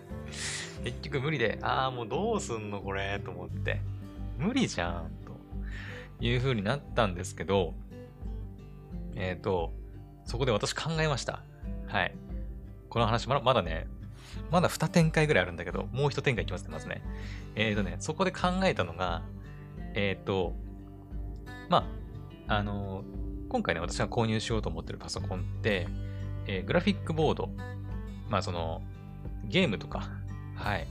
[0.84, 3.80] 結局無理で、ああ、もうどうすんのこれ、と思って。
[4.38, 7.74] 無理じゃん、という風になったんですけど、
[9.14, 9.72] えっ、ー、と、
[10.24, 11.42] そこで私考えました。
[11.86, 12.14] はい。
[12.96, 13.86] この話まだ、まだね、
[14.50, 17.02] まだ2展開ぐらいあるんだけど、もう1展開いきますね、まずね。
[17.54, 19.20] えっ、ー、とね、そこで考えたのが、
[19.92, 20.54] えっ、ー、と、
[21.68, 21.86] ま
[22.48, 23.04] あ、あの
[23.50, 25.88] 今回ね、私が購入しようと思ってるパソコンって、
[26.46, 27.50] えグラフィックボード、
[28.30, 28.80] まあその、
[29.44, 30.08] ゲームとか、
[30.54, 30.86] はい、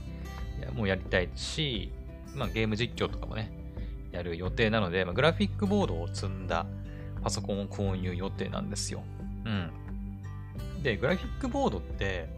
[0.76, 1.90] もうやりたいし、
[2.36, 3.50] まあゲーム実況とかもね、
[4.12, 6.66] やる予定なので、まあ、グラフィックボードを積んだ
[7.24, 9.02] パソコンを購入予定なんですよ。
[9.44, 9.85] うん。
[10.86, 12.28] で、グラフィックボードって、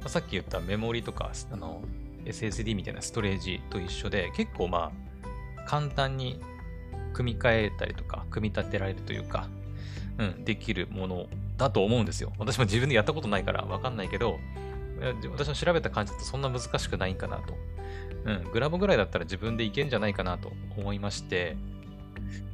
[0.00, 1.82] まあ、さっき言ったメモリとか、あの、
[2.24, 4.92] SSD みたいなストレージと一緒で、結構ま
[5.58, 6.40] あ、簡単に
[7.12, 9.48] 組み替えたりとか、組み立てられるというか、
[10.16, 11.26] うん、できるもの
[11.58, 12.32] だと思うんですよ。
[12.38, 14.38] 私も自分でやったことないからわかんないけど、
[15.30, 17.54] 私の調べた感じだとそんな難しくないんかなと。
[18.24, 21.58] うん、グラボぐらいだったら自分でいけんじゃないかなと思いまして、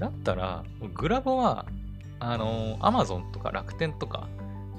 [0.00, 0.64] だったら、
[0.94, 1.66] グラボは、
[2.18, 4.26] あの、Amazon とか楽天とか、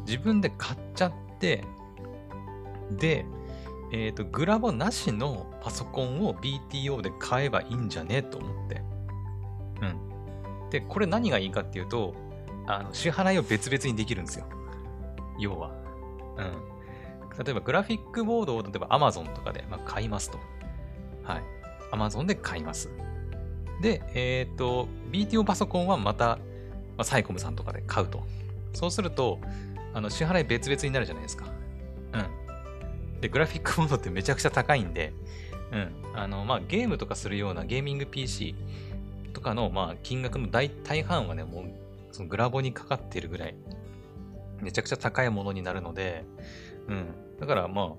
[0.06, 1.64] 自分で買っちゃって、
[2.92, 3.26] で、
[3.92, 8.82] えっ、ー、と、グラボなしのパソコンを BTO で買えばいいんじゃねと思って。
[9.82, 10.70] うん。
[10.70, 12.14] で、これ何がいいかっていうと、
[12.68, 14.46] あの支払いを別々にできるんですよ。
[15.40, 15.72] 要は。
[16.38, 17.44] うん。
[17.44, 20.40] 例えば、グラフィックボードを例えば Amazon とかで、まあ、買いますと。
[21.24, 21.44] はい。
[21.92, 22.90] Amazon で買います。
[23.82, 26.38] で、えっ、ー、と、BTO パソコンはまた、
[26.98, 28.24] まあ、サイコムさんとかで買うと。
[28.74, 29.40] そうすると、
[29.96, 31.46] あの、支払い別々になるじゃないですか。
[32.14, 32.18] う
[33.18, 33.22] ん。
[33.22, 35.14] で、グラフィックモードってめちゃくちゃ高いんで、
[35.72, 35.92] うん。
[36.14, 38.56] あの、まあ、ゲームとかするようなゲーミング PC
[39.32, 41.66] とかの、まあ、金額の大大半はね、もう、
[42.12, 43.56] そのグラボにかかっているぐらい、
[44.62, 46.26] めちゃくちゃ高いものになるので、
[46.90, 47.06] うん。
[47.40, 47.94] だから、まあ、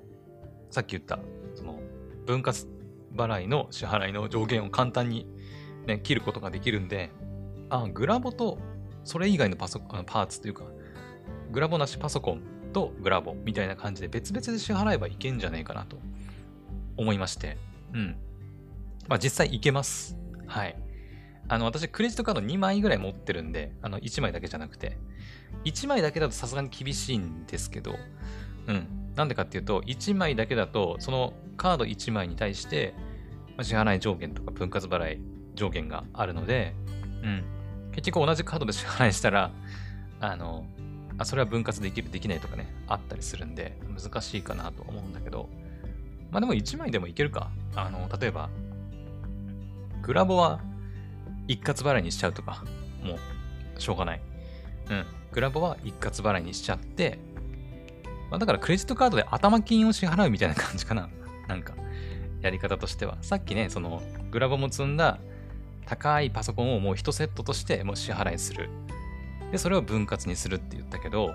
[0.70, 1.18] さっき言った、
[1.54, 1.80] その、
[2.26, 2.68] 分割
[3.16, 5.26] 払いの支払いの上限を簡単に、
[5.87, 7.11] ね、切ることができるんで、
[7.70, 8.59] あ、グラボと、
[9.02, 10.64] それ以外のパソパーツというか、
[11.56, 12.42] グラボなしパソコン
[12.74, 15.96] とグラボみたいな感じで別々で支払えばいけんじゃないかなと
[16.98, 17.56] 思いまして。
[17.94, 18.16] うん。
[19.08, 20.18] まあ実際いけます。
[20.46, 20.76] はい。
[21.48, 24.98] あの、私、クレジットカード2枚ぐらい持ってるんで、あの、1枚だけじゃなくて、
[25.64, 27.94] 1枚だけだとさすがに厳しいんですけど、
[28.66, 28.86] うん。
[29.14, 32.92] なんでかっていうと、1枚だけだと、そのカード1枚に対して、
[33.62, 35.20] 支払い上限とか分割払い
[35.54, 36.74] 上限があるので、
[37.22, 37.44] うん。
[37.92, 39.52] 結局同じカードで支払いしたら、
[40.20, 40.66] あの、
[41.18, 45.48] あ、それは分割できる、できないとかね、あったりするんで、難しいかなと思うんだけど、
[46.31, 47.50] まあでも1枚でもいけるか。
[47.74, 48.50] あの、例えば、
[50.02, 50.61] グラボは
[51.48, 52.64] 一括払いにしちゃうとか、
[53.02, 53.14] も
[53.76, 54.20] う、しょうがない。
[54.90, 55.07] うん。
[55.33, 57.18] グラボは一括払いにしちゃって、
[58.31, 61.09] まあ、だからクレジットカードで頭金を支払うみたいな感じかな。
[61.48, 61.74] なんか、
[62.40, 63.18] やり方としては。
[63.22, 65.18] さっきね、その、グラボも積んだ
[65.87, 68.68] 高いパソコンをもう1セットとしてもう支払いする。
[69.52, 71.35] で、それを分割にするって言ったけど、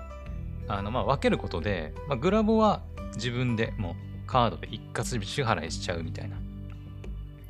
[0.68, 2.82] あの、ま、分けることで、まあ、グラボは
[3.14, 3.94] 自分でもう
[4.26, 6.36] カードで一括支払いしちゃうみたいな。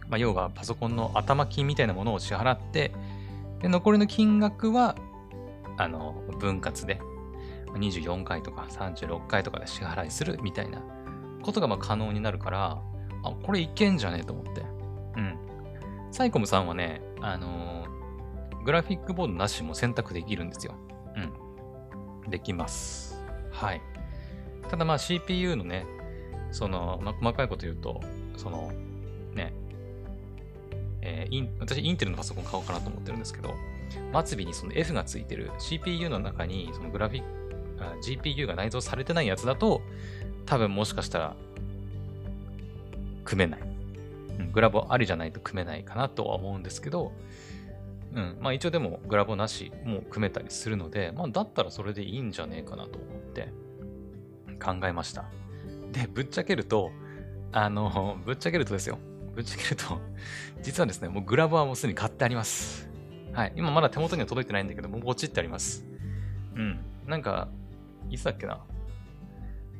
[0.09, 2.93] まあ、要はパソコンの頭金みたいなものを支払って、
[3.61, 4.97] で、残りの金額は、
[5.79, 7.01] あの、分割で、
[7.75, 10.83] 24回とか36回とかで支払いするみたいな
[11.43, 12.83] ことがま可能になるから、
[13.25, 14.19] あ、これいけんじゃね？
[14.21, 14.63] えと思って。
[15.17, 15.39] うん。
[16.11, 17.87] サイコムさんはね、あの、
[18.65, 20.75] グラフィックボードなしも選択できるんですよ。
[22.25, 22.31] うん。
[22.31, 23.21] できます。
[23.51, 23.81] はい。
[24.71, 25.87] ただまあ CPU のね、
[26.51, 28.01] その、まあ、細かいこと言うと、
[28.37, 28.73] その、
[29.35, 29.53] ね、
[31.01, 33.55] えー、イン私、インテルのパソコン買おうかなと思ってるんですけど、
[34.25, 37.43] 末尾にその F がついてる CPU の中に、そのグラフィック、
[38.03, 39.83] GPU が内蔵されてないやつだと、
[40.47, 41.37] 多分もしかしたら、
[43.25, 43.61] 組めない。
[44.39, 47.13] うん、グラボありじゃないと組めないかなとは思うんですけど、
[48.15, 48.39] うん。
[48.41, 53.53] まあ一応でもグラボなしも組めたりするので、まあだったらそれでいいんじゃねえかなと思って
[54.63, 55.25] 考えました。
[55.93, 56.91] で、ぶっちゃけると、
[57.53, 58.99] あの、ぶっちゃけるとですよ。
[59.35, 60.01] ぶっちゃけると、
[60.63, 62.89] 実はですね、もうグラボはもうすでに買ってあります。
[63.33, 63.53] はい。
[63.57, 65.87] 今まだ手元には届いてないんだけど、もうポチってあります。
[66.55, 66.81] うん。
[67.07, 67.49] なんか、
[68.11, 68.63] いつだっけな。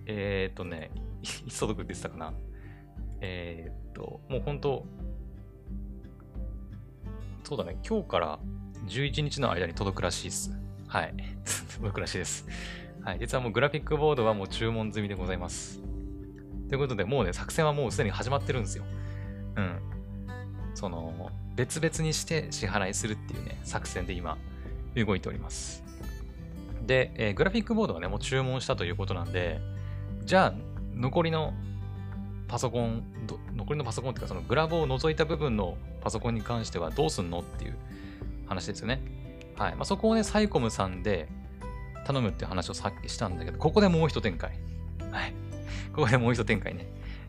[0.07, 0.91] えー、っとね、
[1.23, 2.35] いつ届くって言ってたかな。
[3.21, 4.87] えー、っと、もう本当
[7.53, 8.39] そうだね、今日から
[8.87, 10.59] 11日の間に届くらしいです。
[10.89, 11.15] はい。
[11.77, 12.49] 届くらしいです。
[13.03, 13.19] はい。
[13.19, 15.79] 実はもうグラフィックボードはもう注文済みでございます。
[16.71, 18.85] ということで、もうね、作戦はもうすでに始まってるんですよ。
[19.57, 19.79] うん。
[20.73, 24.39] その、別々にして支払いするっていうね、作戦で今、
[24.97, 25.85] 動いております。
[26.87, 29.61] で、えー、グラフィックボードはね、もう注文したということなんで、
[30.25, 30.55] じゃあ、
[30.95, 31.53] 残りの
[32.49, 33.05] パソコン、
[33.57, 37.77] 残りのパソコンっていうか、そのグラボを除いた部分のパソコンに関してはどうすんのっていう
[38.47, 39.01] 話ですよね。
[39.57, 39.75] はい。
[39.75, 41.29] まあ、そこをね、サイコムさんで
[42.07, 44.59] 頼むっていう話をさっきしたんだけど、ここでもう一展開。
[45.11, 45.35] はい。
[45.95, 46.87] ここでもう一展開ね。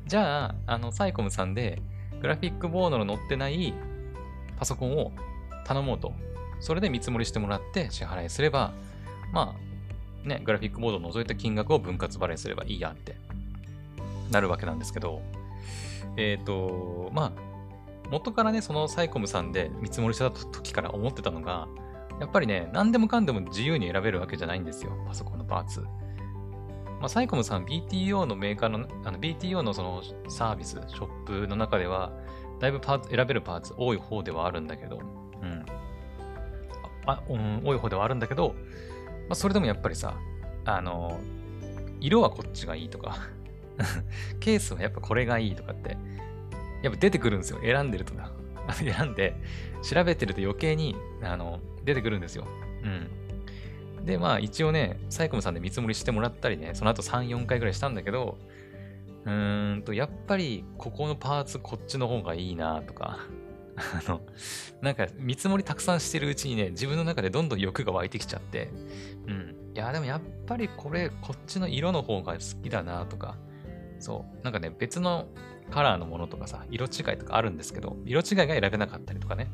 [0.08, 1.82] じゃあ、あの、サイコムさんで、
[2.22, 3.74] グラフィックボードの載ってない
[4.58, 5.12] パソコンを
[5.66, 6.14] 頼もうと。
[6.60, 8.74] それで見積もりしてもらって支払いすれば、
[9.34, 13.18] まあ、ね、グラフィックボードを除いた金額を分割払いすればいいやって
[14.32, 15.22] なるわけなんですけど、
[16.17, 17.54] えっ、ー、と、まあ、
[18.10, 21.67] 元からね、そのサイコムさんで見積もりした時から思ってたのが、
[22.19, 25.82] やっぱりね、何でもかんでも自由に選べるわけじゃないんですよ、パソコンのパーツ。
[25.82, 32.12] まあ、サイコムさん、BTO のメーカーの、あの BTO のそのサービス、ショップの中では、
[32.60, 34.99] だいぶパーツ、選べるパーツ多い方ではあるんだけど、
[35.41, 35.65] うん。
[37.06, 38.56] あ、うん、多い方ではあるんだけど、
[39.28, 40.15] まあ、それでもやっぱりさ、
[40.65, 41.19] あの、
[41.99, 43.17] 色はこっちがいいとか
[44.40, 45.98] ケースはやっぱこれがいいとかって、
[46.82, 47.60] やっぱ出てくるんですよ。
[47.62, 48.32] 選んでるとか。
[48.74, 49.36] 選んで、
[49.82, 52.46] 調べてると余計に、あの、出てくるんですよ。
[52.84, 54.06] うん。
[54.06, 58.38] で、まあ一応ね、サイコムさんで見積もりしてもらったりね、その後3、4回ぐらいしたんだけど、
[59.26, 63.20] うーんと、やっぱりここのパーツこっちの方がいいなとか、
[63.76, 64.22] あの、
[64.82, 68.70] なんか見積もりたくさんしてるうちにね、自分の中でどんどん欲が湧いてきちゃって、
[69.28, 69.56] うん。
[69.74, 73.38] いや、でもやっぱりこれ、こっちの色の方が好きだなとか、
[74.04, 74.44] そう。
[74.44, 75.28] なんかね、別の
[75.72, 79.48] カラーのものとかさ、色違いとかあるんですけど、色違いが選べなかったりとかね、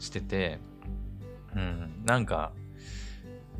[0.00, 0.58] してて、
[1.54, 2.50] うん、なんか、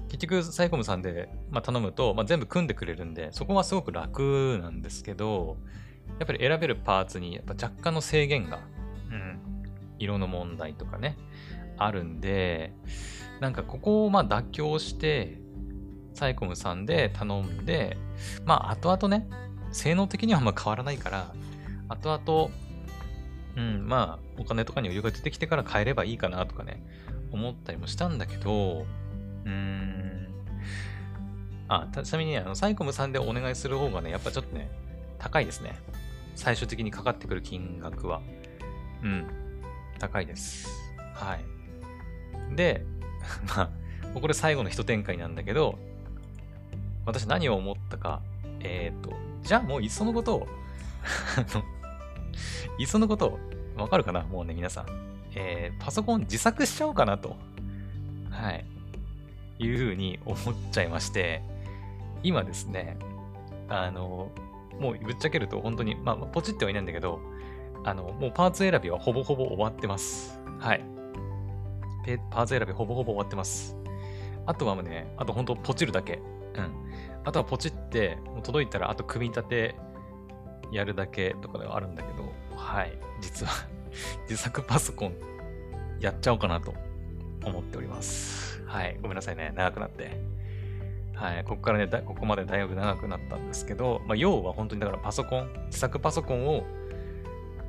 [0.08, 5.56] 結局、サイコムさんで、まあ、頼むと、まあ、全部組んでくれるんで、そこはすごく楽なんですけど、
[6.18, 8.58] やっぱり選べるパーツにやっぱ若干の制限が、
[9.12, 9.38] うん、
[10.00, 11.16] 色の問題とかね、
[11.76, 12.72] あるんで、
[13.38, 15.38] なんかここをまあ妥協して、
[16.14, 17.96] サイコムさんで頼んで、
[18.44, 19.28] まあ後々ね、
[19.72, 21.32] 性能的にはあんま変わらないから、
[21.88, 22.50] 後々、
[23.56, 26.82] うん、まあ、お金とかに余裕が出てきてから買えればいいかなとかね、
[27.32, 28.86] 思ったりもしたんだけど、
[29.44, 30.28] うーん。
[31.68, 34.70] あ、ちなみに、あの、サイコムさんでお願いする方がね、やっぱちょっとね、
[35.18, 35.78] 高いですね。
[36.34, 38.20] 最終的にかかってくる金額は。
[39.02, 39.26] うん。
[39.98, 40.68] 高いです。
[41.14, 42.56] はい。
[42.56, 42.84] で、
[43.56, 43.70] まあ、
[44.14, 45.78] ここで最後の一展開なんだけど、
[47.04, 48.22] 私何を思ったか、
[48.60, 50.46] えっ、ー、と、じゃあもういっそのことを
[52.78, 53.38] いっそのこと、
[53.78, 54.24] わかるかな？
[54.24, 54.86] もうね、皆さん。
[55.34, 57.34] えー、パソコン自作しちゃおうかなと。
[58.28, 58.66] はい。
[59.58, 61.42] いうふうに思っちゃいまして、
[62.22, 62.98] 今ですね、
[63.70, 64.30] あの、
[64.78, 67.18] もうぶっちゃけると本当に、まあ、ポチってはいないんだけど、
[67.84, 70.38] あの、もうパーツ選びはほぼほぼ終わってます。
[70.58, 70.84] はい。
[72.30, 73.78] パーツ選びほぼほぼ終わってます。
[74.44, 76.20] あとはね、あと本当ポチるだけ。
[76.54, 76.87] うん。
[77.28, 79.74] あとはポチって、もう届いたらあと組み立て
[80.72, 82.98] やるだけとかではあるんだけど、はい。
[83.20, 83.52] 実は
[84.24, 85.14] 自作パソコン
[86.00, 86.72] やっちゃおうかなと
[87.44, 88.64] 思っております。
[88.64, 88.96] はい。
[89.02, 89.52] ごめんなさいね。
[89.54, 90.18] 長くなって。
[91.14, 91.44] はい。
[91.44, 96.64] ここからね、ここまでだいぶ長くなったんですけど、まあ、要は本当にだからパソコン、自作パソコンを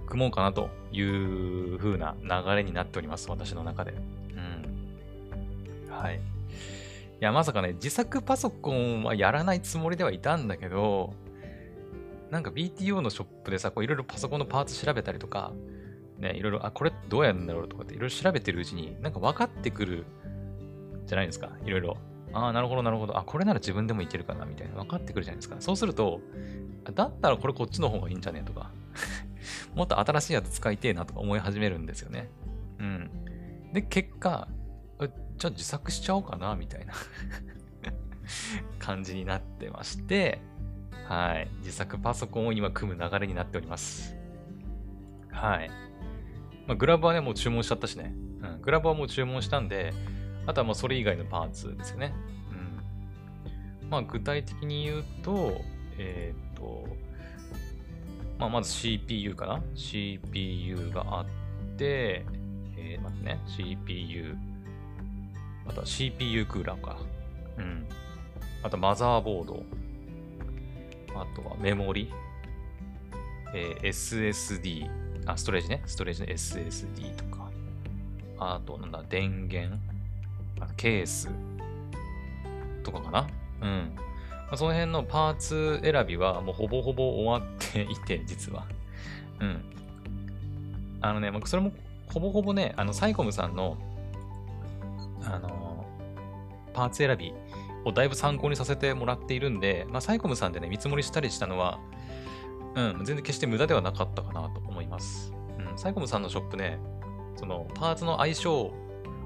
[0.08, 3.30] 組もうかなという風な流れになっております。
[3.30, 3.92] 私の中で。
[3.92, 5.92] うん。
[5.92, 6.22] はい。
[7.22, 11.14] いや、まさかね、自作パソコンはやらないつもりではいたんだけど、
[12.32, 15.52] なんか BTO のショップでさ、こういろいろパソコンのパーツ調べたりとか、
[16.18, 20.06] ね、いろいろ、あ、これどうやるんだろうとかっていろいろ調べてるうちに、なんか分かってくる
[21.06, 21.50] じゃないですか。
[21.66, 21.98] いろいろ。
[22.32, 23.18] ああ、なるほど、なるほど。
[23.18, 24.76] あ、これなら自分でもいけるかな、みたいな。
[24.76, 25.56] 分かってくるじゃないですか。
[25.60, 26.22] そうすると、
[26.94, 28.72] だったらこれこっちの方がいいんじゃねとか、
[29.76, 32.30] もっと新しいやつ使いてえなとか思い始めるんですよね。
[32.80, 33.10] うん。
[33.74, 34.48] で、結果、
[35.40, 36.94] じゃあ自作しちゃおうかな、みたいな
[38.78, 40.42] 感じになってまして、
[41.08, 41.48] はい。
[41.60, 44.16] 自作パソコンを今組む流れになっております。
[45.32, 45.70] はい。
[46.68, 48.14] まあ、グラブはね、もう注文しちゃったしね。
[48.42, 48.62] うん。
[48.62, 49.94] グラブはもう注文したんで、
[50.46, 52.14] あとはまあそれ以外のパーツですよね。
[53.82, 53.90] うん。
[53.90, 55.62] まあ具体的に言うと、
[55.98, 56.86] えっ、と、
[58.38, 61.26] まあまず CPU かな ?CPU があっ
[61.78, 62.26] て、
[62.76, 63.40] えー、待ってね。
[63.48, 64.38] CPU。
[65.70, 66.98] あとは CPU クーラーか。
[67.58, 67.88] うん。
[68.64, 69.64] あとマザーボード。
[71.16, 72.12] あとはメモリ。
[73.54, 74.90] えー SSD。
[75.26, 75.84] あ、ストレージね。
[75.86, 77.52] ストレージの SSD とか。
[78.40, 79.78] あと、なんだ、電源。
[80.76, 81.30] ケース。
[82.84, 83.28] とかかな。
[83.62, 83.94] うん。
[83.96, 88.66] まあ、その辺のパーツ選びはもうほぼほぼ終わっていて、実は。
[89.40, 89.62] うん。
[91.02, 91.72] あのね、まあそれも
[92.08, 93.78] ほぼほぼね、あの、サイコムさんの、
[95.24, 95.86] あの
[96.74, 97.34] パーツ選び
[97.86, 101.80] をだいぶ参考にさせてもらっているんで、まあ、サイコムさんでね、見積もりしたりしたのは、
[102.76, 105.34] うん、全然決して無駄ではなかったかなと思います。
[105.58, 106.80] うん、サイコムさんのショップね、
[107.36, 108.74] その、パーツの相性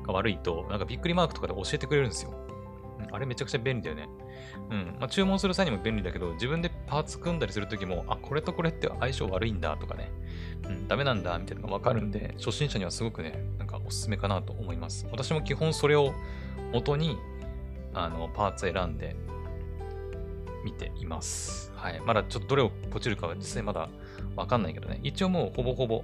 [0.05, 2.33] が悪いと、なんかびっくりマークとかで教えてくれるんですよ。
[2.37, 2.43] うん
[3.11, 4.09] あれめちゃくちゃ便利だよね。
[4.71, 4.95] うん。
[4.99, 10.11] まあ、注文する際にも便利だけど、自分でパーツ組んだりするときも、あ、これとこれって相性悪いんだとかね、
[10.63, 13.39] うん、ダメなんだみたいなのがわかるんで、初心者にはすごくね、
[13.85, 15.07] おすすめかなと思います。
[15.11, 16.13] 私も基本それを
[16.71, 17.17] 元に、
[17.93, 19.15] あの、パーツ選んで
[20.63, 21.71] 見ています。
[21.75, 22.01] はい。
[22.01, 23.89] まだちょっとどれをポチるかは実際まだ
[24.35, 24.99] わかんないけどね。
[25.03, 26.03] 一応もうほぼほぼ、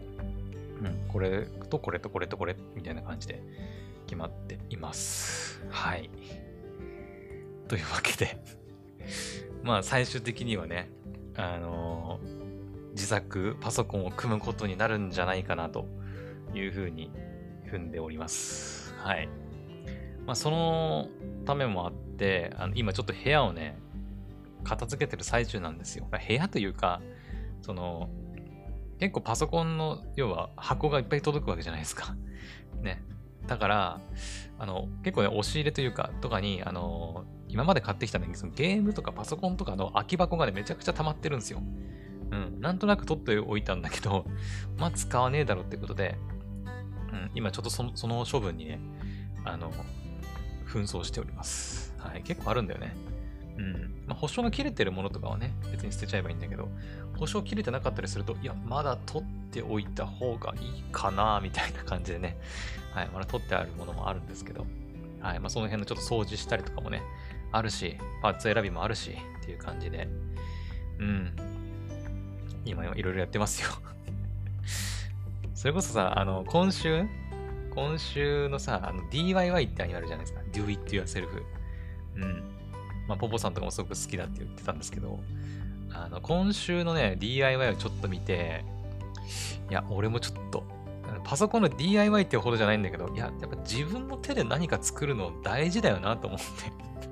[0.81, 3.41] うん、これとこれとこれとこれみたいな感じで
[4.05, 5.61] 決まっています。
[5.69, 6.09] はい。
[7.67, 8.37] というわけで、
[9.63, 10.89] まあ最終的にはね、
[11.35, 12.49] あのー
[12.99, 15.87] 自作パソコンを組むことになるんじゃないかなと
[16.53, 17.11] いうふうに
[17.69, 18.93] 踏んでおります。
[18.97, 19.29] はい。
[20.25, 21.07] まあその
[21.45, 23.77] ためもあって、あの今ちょっと部屋をね、
[24.63, 26.07] 片付けてる最中なんですよ。
[26.09, 27.01] 部屋というか、
[27.61, 28.09] その、
[28.99, 32.15] 結構パソコンの、要は箱がいっぱい届くわけじゃないですか。
[32.81, 33.01] ね。
[33.47, 34.01] だから、
[34.59, 41.63] あの、結構ね、押し入れというか、とかに、あの、今まで買ってきたね、そのゲームとかパソコンとかの空き箱がね、めちゃくちゃ溜まってるんですよ。
[42.31, 42.59] うん。
[42.59, 44.25] なんとなく取っておいたんだけど、
[44.77, 46.17] まあ使わねえだろってことで、
[47.11, 48.79] うん、今ちょっとそのその処分にね、
[49.45, 49.71] あの、
[50.65, 51.93] 紛争しております。
[51.97, 52.23] はい。
[52.23, 52.95] 結構あるんだよね。
[53.57, 54.03] うん。
[54.07, 56.69] まあ、保証が切れてるものとかはね、別に捨てちゃえばいいんだけど、
[57.17, 62.37] 保証切れてなかったりすると、いや、まだ取っておいた方がいいかな、みたいな感じでね、
[62.93, 63.09] はい。
[63.09, 64.65] まだ取ってあるものもあるんですけど、
[65.19, 65.39] はい。
[65.39, 67.01] まあ、その辺のちょっと掃除したりとかもね、
[67.51, 70.07] あるし、パーツ選びもあるし、っていう感じで、
[70.99, 71.35] うん。
[72.65, 73.69] 今、いろいろやってますよ。
[75.59, 77.05] それこそさ、あの、今週？
[77.75, 80.39] 今週のさ、あの DIY ってアニメあるじゃないですか。
[80.53, 81.27] Do it yourself。
[82.15, 82.43] うん。
[83.09, 85.19] まあ、ポポさんとかもすごく好きだって言ってたんですけど、
[85.91, 88.63] あの、今週のね、DIY をちょっと見て、
[89.69, 90.63] いや、俺もちょっと、
[91.25, 96.45] パソコンの DIY ってほどじゃないんだけど、いや、やっぱ自分の手で何か作るの大事だよなと思って、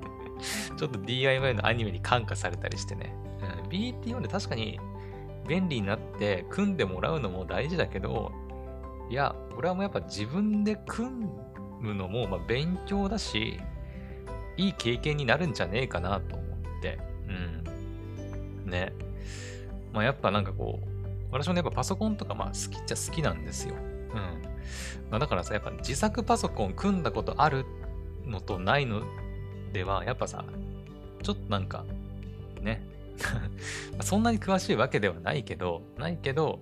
[0.74, 3.12] ちょっと DIY のアニメに感化されたりしてね。
[3.42, 4.80] うん、BT4 で確かに
[5.48, 8.32] 便利になって組んでもらうのも大事だけど、
[9.10, 11.26] いや、俺はもうやっぱ自分で組
[11.80, 13.58] むのもまあ勉強だし、
[14.56, 16.98] いい経験になるんじゃねえかなと思って。
[17.26, 18.70] うん。
[18.70, 18.92] ね。
[19.92, 20.88] まあやっぱなんかこう、
[21.30, 23.74] 私もねやっぱパソコンとかまあ好きっちゃ好きなんですよ。
[23.74, 24.42] うん。
[25.10, 27.64] まあだからさ、やっぱ自作パソコン組んだことある
[28.26, 29.02] のとないの
[29.72, 30.44] では、やっぱさ、
[31.22, 31.84] ちょっとなんか、
[32.60, 32.97] ね。
[34.00, 36.60] そんなに詳しいわけではないけど、ないけど、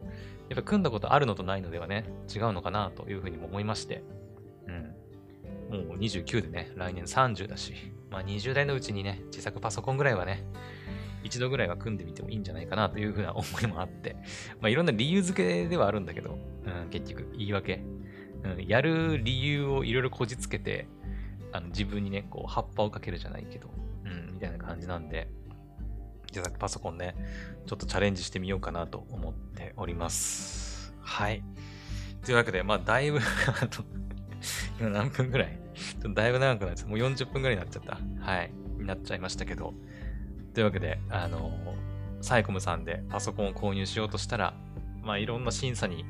[0.48, 2.04] やっぱ組んだことあるのとないのではね、
[2.34, 4.04] 違うのかなというふうにも思いまして。
[4.66, 5.86] うん。
[5.88, 7.74] もう29でね、来年30だし、
[8.11, 10.44] まあ20代のうちにね、自作パソコンぐらいはね、
[11.24, 14.16] 一度ぐらいは組んでみてもいいんじゃないかなというふうな思いもあって、
[14.61, 17.82] まあいろんな理由付けではあるんだけど、うん、結局言い訳。
[18.44, 20.86] うん、やる理由をいろいろこじつけて、
[21.52, 23.70] あの自分にね、こう葉っぱをかけるじゃないけど、
[24.04, 25.28] うん、みたいな感じなんで、
[26.37, 27.14] 自作パソコンね、
[27.66, 30.93] ちょっとチャレンジしてみようかなと思っております。
[31.01, 31.43] はい。
[32.26, 33.84] というわけで、まあ、だいぶ あの
[34.78, 35.59] 今何分ぐらい？
[35.74, 36.91] ちょっとだいぶ長くなっちゃった。
[36.91, 37.99] もう40分ぐらいになっちゃった。
[38.22, 38.53] はい。
[38.78, 39.72] になっちゃいましたけど。
[40.53, 41.53] というわけで、あの、
[42.20, 44.53] サイコムさんでパソコンを購入しようとしたら、
[45.03, 46.05] まあ、いろんな審査に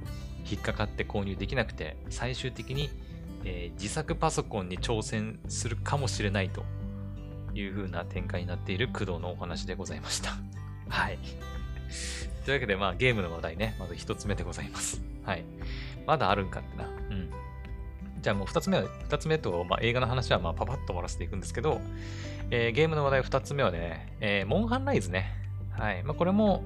[0.50, 2.90] 引っかかって購入できなくて、最終的に、
[3.44, 6.64] えー自作パソコンに挑戦するかもしれないと
[7.58, 10.36] いう風な展開になっている工藤のお話でございました。
[10.88, 11.18] はい。
[12.44, 15.02] というわけで、まあ、ゲームの話題ね、まず一つ目でございます。
[15.24, 15.44] はい。
[16.06, 16.84] まだあるんかってな。
[16.84, 17.30] うん。
[18.22, 21.80] じゃあもう二つ目は、二つ目と、まあ、映画の話は、まあ、パパッと終わらせていくんですけど、
[22.50, 25.32] えーゲームの話題二つ目はね、えーモンハンライズね。
[25.72, 26.02] はい。
[26.04, 26.62] まあ、これも、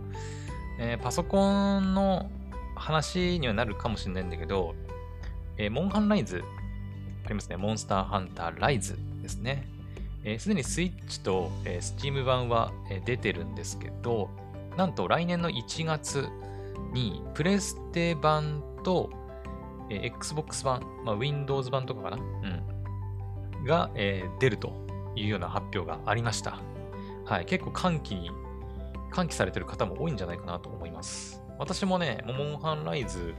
[0.78, 2.30] えー、パソコンの
[2.74, 4.74] 話にはなるかもしれないんだけど、
[5.56, 6.42] え、モンハンライズ、
[7.24, 7.56] ありますね。
[7.56, 9.68] モンスターハンターライズですね。
[10.22, 14.30] す、えー、で、にスイッチと、えー、Steam 版は、えー、出てるんですけど、
[14.76, 16.28] なんと来年の1月
[16.92, 19.10] にプレステ版と、
[19.90, 22.16] えー、Xbox 版、まあ、Windows 版とかかな？
[22.16, 22.20] う
[23.62, 23.64] ん。
[23.64, 24.72] が、えー、出ると
[25.14, 26.60] いうような発表がありました。
[27.24, 27.44] はい。
[27.44, 28.30] 結構歓喜に、
[29.10, 31.42] 歓喜されてる方も多いんじゃないかなと思います。
[31.58, 33.34] 私もね、モモンハンライズ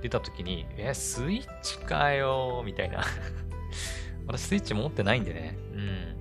[0.00, 3.02] 出た時に、え、スイッチかよみたいな
[4.26, 5.58] 私スイッチ持ってないんでね。
[5.72, 6.17] うん。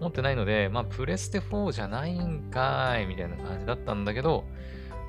[0.00, 4.44] 持ってないので、まあ、プレステ4じゃないんかい、みたいな感じだったんだけど、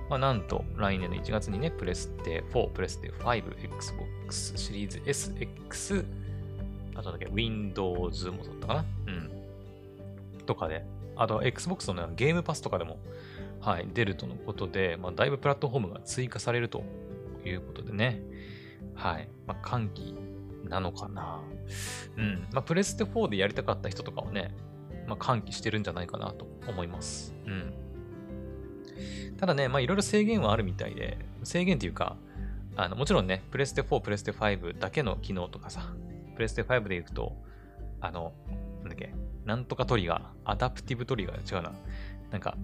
[0.10, 6.06] まあ、なんと、来年の1月にね、プレステ4、プレステ5、Xbox シリーズ SX、
[6.96, 8.86] あとだっけ Windows もそうだったかな？
[9.08, 9.32] うん。
[10.46, 10.84] とかで、
[11.16, 12.98] あと Xbox の、ね、ゲームパスとかでも、
[13.62, 16.84] はい、出るとのことで、まあ、だいぶプラットフォームが追加されると
[17.46, 18.22] いうことでね、
[18.94, 20.14] はい、まあ、歓喜
[20.68, 21.39] なのかな。
[22.18, 22.48] うん。
[22.52, 24.54] まあ、プレステ4でやりたかった人とかはね、
[25.08, 27.34] まあ、喚起してるんじゃないかなと思います。
[27.45, 27.74] うん。
[29.38, 32.18] ただね、まあいろいろ制限はあるみたいで、制限っていうか、
[32.76, 35.93] あのもちろんね、プレステ4、プレステ5だけの機能とかさ、
[36.36, 37.36] プレステ5でいくと、
[37.99, 38.34] あの、
[38.82, 39.14] なんだっけ、
[39.45, 41.74] なんとかトリガー、アダプティブトリガー、違うな。
[42.32, 42.58] なんか、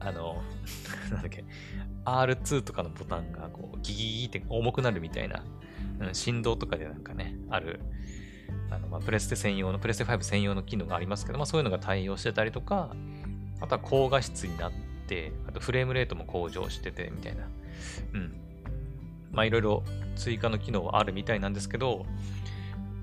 [0.00, 0.42] あの、
[1.10, 1.44] なんだっけ、
[2.04, 5.42] R2 とかのボタンがこうギギギって重くなるみたいな、
[6.00, 7.80] うん、振動とかでなんかね、ある、
[8.70, 12.94] あの、まあ、プレステ専用の、プレステ5専用の機能がありますけど、まあ、そういうのが対応してたりとか、
[13.60, 14.72] あとは高画質になっ
[15.06, 17.48] て、あとフレームレートも向上してて、みたいな。
[18.14, 18.32] うん。
[19.32, 19.82] まあ、いろいろ
[20.16, 22.06] 追加の機能はあるみたいなんですけど、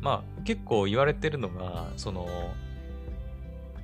[0.01, 2.28] まあ、結構言われてるのが、その、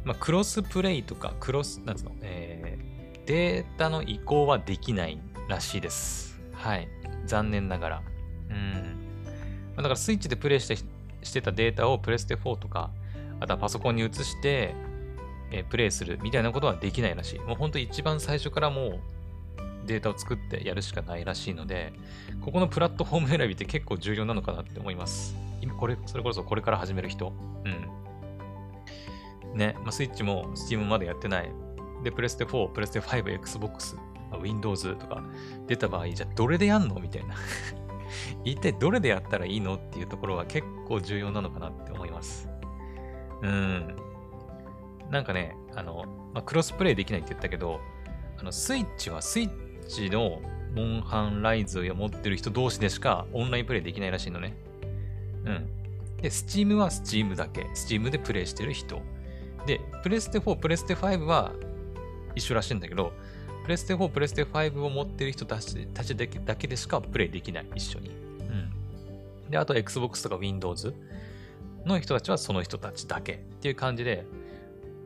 [0.04, 6.40] まあ、クロスプレイとか、クロス、なんつうの、えー、データの移行はできないらしいです。
[6.54, 6.88] はい。
[7.26, 8.02] 残念ながら。
[8.50, 9.02] うん。
[9.76, 10.78] だからスイッチでプレイして
[11.24, 12.92] してたデータをプレステ4とか、
[13.40, 14.76] あとはパソコンに移して、
[15.52, 17.40] え、プレイするみたいなことはできないらしい。
[17.40, 19.00] もう本当一番最初からもう
[19.86, 21.94] データを作ってやるしかないらしいので、
[22.42, 25.36] ここのプラットフォーム選びって結構重要なのかなって思います。
[25.62, 27.34] 今これ、それこそこれから始める人。
[27.66, 29.58] うん。
[29.58, 31.52] ね、まあ、スイッチも Steam もまでやってない。
[32.04, 33.98] で、プレステ4、プレステ5、Xbox、
[34.42, 35.22] Windows とか
[35.68, 36.96] 出た場合、じゃあどれでやんの？
[37.02, 37.36] みたいな
[38.44, 42.50] 一体どれでやったらいいのっていうところは結構重要なのかなって思います。
[43.42, 43.96] うん。
[45.10, 47.80] なんかね、あの、まあ、クロスプレイできないって言ったけど、
[48.38, 50.42] あの、スイッチはスイッチの
[50.76, 54.56] モンハンライズを持ってる人同士でしかオンラインプレイできないらしいのね。
[55.46, 55.68] うん。
[56.22, 57.64] で、Steam は Steam だけ。
[57.76, 59.02] Steam でプレイしてる人。
[59.66, 61.52] で、プレステ4、プレステ5は
[62.36, 63.12] 一緒らしいんだけど、
[63.64, 68.10] プレステ4、プレステ5を持ってる人たちたちだけでしかプレイできない、一緒に。
[68.10, 68.12] う
[69.48, 69.50] ん。
[69.50, 70.94] で、あと Xbox とか Windows
[71.86, 74.26] の人たちはその人たちだけっていう感じで、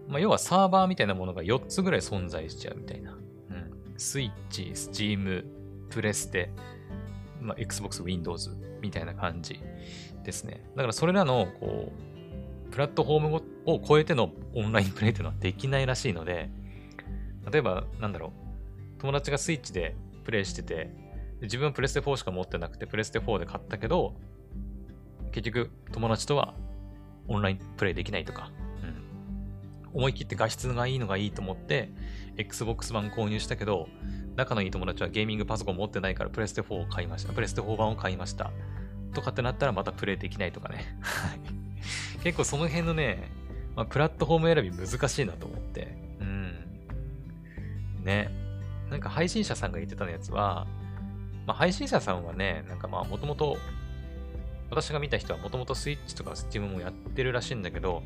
[0.07, 3.11] まあ、要はサーバーみたいなものが4つぐらい存在しちゃうみたいな。
[3.11, 3.19] うん。
[3.97, 5.45] スイッチ、Steam、
[5.89, 6.49] プレステ、
[7.41, 8.51] まあ、Xbox、Windows
[8.81, 9.59] みたいな感じ
[10.23, 10.63] ですね。
[10.75, 11.91] だからそれらの、こ
[12.69, 16.49] う、プラットフォームを超えてのオンラインプレイというのはできないらしいので、
[17.51, 18.44] 例えば、なんだろう、
[19.05, 20.89] 友達がスイッチでプレイしてて、
[21.43, 24.15] 自分はプレステ4しか持ってなくて、プレステ4で買ったけど、
[25.31, 26.55] 結局友達とは
[27.27, 28.51] オンラインプレイできないとか、
[29.93, 31.91] うん、思い切って画質がいいのがいいと思って、
[32.37, 33.87] Xbox 版購入したけど、
[34.35, 37.33] 仲のいい友達はゲーミングパソコン持ってないからプレステ4を買いました。
[37.33, 38.51] プレステ4版を買いました。
[39.13, 40.97] とかってなったらまたプレイできないとかね。
[42.23, 43.29] 結構その辺のね、
[43.75, 45.95] まあ、プラットフォーム選び難しいなと思って。
[46.19, 46.55] うん。
[48.03, 48.44] ね。
[48.89, 50.67] なんか配信者さんが言ってたやつは、
[51.45, 53.57] まあ、配信者さんはね、なんかまあもともと、
[54.69, 58.03] 私が見た人はもともとスイッチとかスチームもやってるらしいんだけど、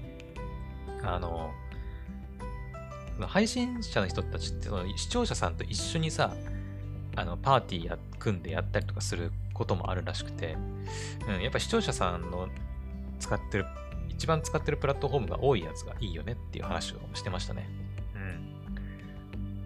[1.03, 1.51] あの、
[3.27, 6.33] 配信者の人たちってその視聴者さんと一緒にさ、
[7.15, 10.55] あのパーティーや組んでやったりとかすることもあるらしくて、
[11.27, 12.47] うん、やっぱ視聴者さんの
[13.19, 13.65] 使ってる、
[14.09, 17.69] 一番使ってるプラットフォームが多いやつがいいよねっていう話をしてましたね。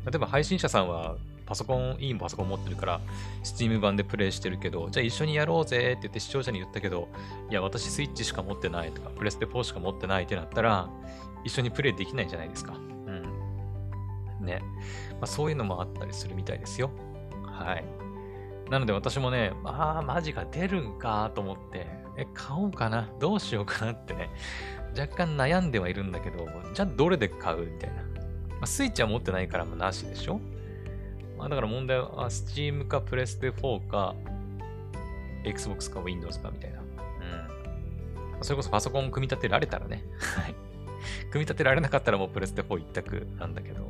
[0.06, 3.02] 例えば配信者さんはパソコン、いいパソコン持ってるから、
[3.44, 7.10] Steam 版でプレイしてるけど、じゃあ一緒にやろうぜって言って視聴者に言ったけど、
[7.50, 10.90] いや、私スイッチしか持ってないとか、プレステ4しか持ってないってなったら、
[11.44, 12.74] 一緒にプレイできないじゃないですか。
[12.74, 14.46] うん。
[14.46, 14.62] ね。
[15.12, 16.90] まあ、そういうのもあったりするみたいですよ。
[17.46, 17.84] はい。
[18.70, 21.88] なので私もね、まあ、マジか出るんかと思って、
[22.18, 24.30] え、買おうかなどうしようかなってね、
[24.98, 28.13] 若干悩んではいるんだけど、じゃあどれで買うみたいな。
[28.64, 30.40] まあ、スイッチは持ってないからもなしでしょ？
[31.38, 34.16] まあ、だから問題は、Steam かプレステ4か、
[35.44, 36.80] Xbox か Windows かみたいな。
[36.80, 36.86] うん。
[38.42, 40.06] それこそパソコン組み立てられたらね。
[40.38, 40.56] はい。
[41.30, 43.86] 組み立てられなかったらもうプレステ4一択なんだけど。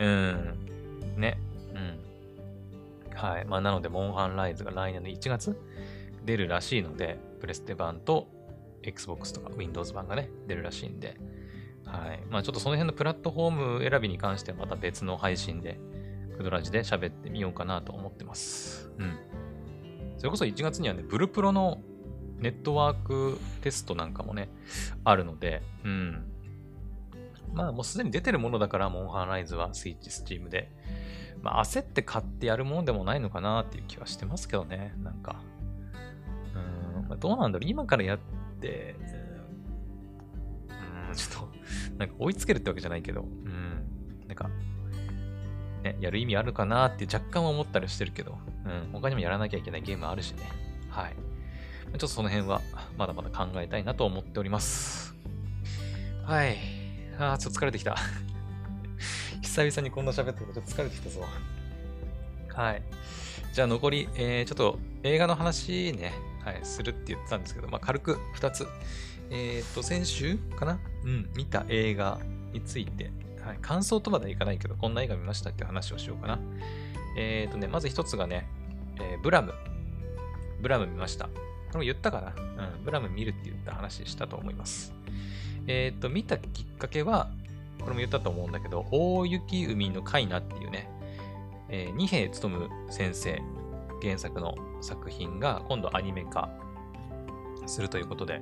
[0.00, 0.58] うん。
[1.16, 1.38] ね。
[1.72, 3.16] うん。
[3.16, 3.44] はい。
[3.44, 5.56] まあ、なので、モンハンライズが来年の1月
[6.24, 8.26] 出るらしいので、プレステ版と
[8.82, 11.16] Xbox とか Windows 版がね、出るらしいんで、
[11.98, 12.22] はい。
[12.30, 15.80] まあちょっとその辺のプラットフォーム選びに関してはまた別の配信で、
[16.36, 18.90] クドラジで喋ってみようかなと思ってます。
[18.98, 19.18] うん。
[20.18, 21.82] それこそ1月にはね、ブルプロの
[22.38, 24.50] ネットワークテストなんかもね、
[25.04, 26.32] あるので、うん。
[27.52, 30.70] まあもうすでに出てるものだから、モンハンライズはスイッチ、スチームで。
[31.42, 35.40] まあ焦って買ってやるもんでもないのかなっていう気はしてますけどね、なんか。
[36.54, 38.18] うん、まあ、どうなんだろう今からやっ
[38.60, 38.96] て、
[41.14, 43.86] ちょっと、なんか追いつけるってわけじゃないけど、うん、
[44.26, 44.50] なんか、
[45.82, 50.42] ね、やる意味あるかなって若干思ったりしてるけど、うん、他にもやらなきゃいけないゲームあるしね。
[50.90, 51.14] はい。
[51.92, 52.60] ちょっとその辺は
[52.98, 55.14] まだまだ考えたいなと思っております。
[56.24, 56.58] はい。
[57.18, 57.96] あー、ちょっと疲れてきた。
[59.42, 61.24] 久々にこんな喋ってるとちょっと疲れてきたぞ。
[62.52, 62.82] はい。
[63.52, 66.12] じゃあ残り、えー、ちょっと映画の話ね、
[66.44, 68.66] はい、するって言ってたんですけど、まあ、軽く2つ。
[69.30, 70.78] えっ、ー、と、先週かな？
[71.04, 72.20] うん、見た映画
[72.52, 73.10] について、
[73.44, 76.38] はい、感想とまではいかないけど、こんな映画見ましたって話をしようかな。
[77.16, 78.48] えっ、ー、とね、まず一つがね、
[78.96, 79.54] えー、ブラム。
[80.60, 81.26] ブラム見ました。
[81.26, 81.32] こ
[81.72, 82.20] れも言ったか
[82.56, 82.64] な？
[82.64, 84.92] うん、ブラム見るって言った話したと思います。
[85.66, 87.30] えっ、ー、と、見たきっかけは、
[87.80, 90.88] これも言ったと思うんだけど、大雪海のカイナっていうね、
[91.68, 93.42] えー、二平勉先生
[94.02, 96.48] 原作の作品が今度アニメ化
[97.66, 98.40] するということで、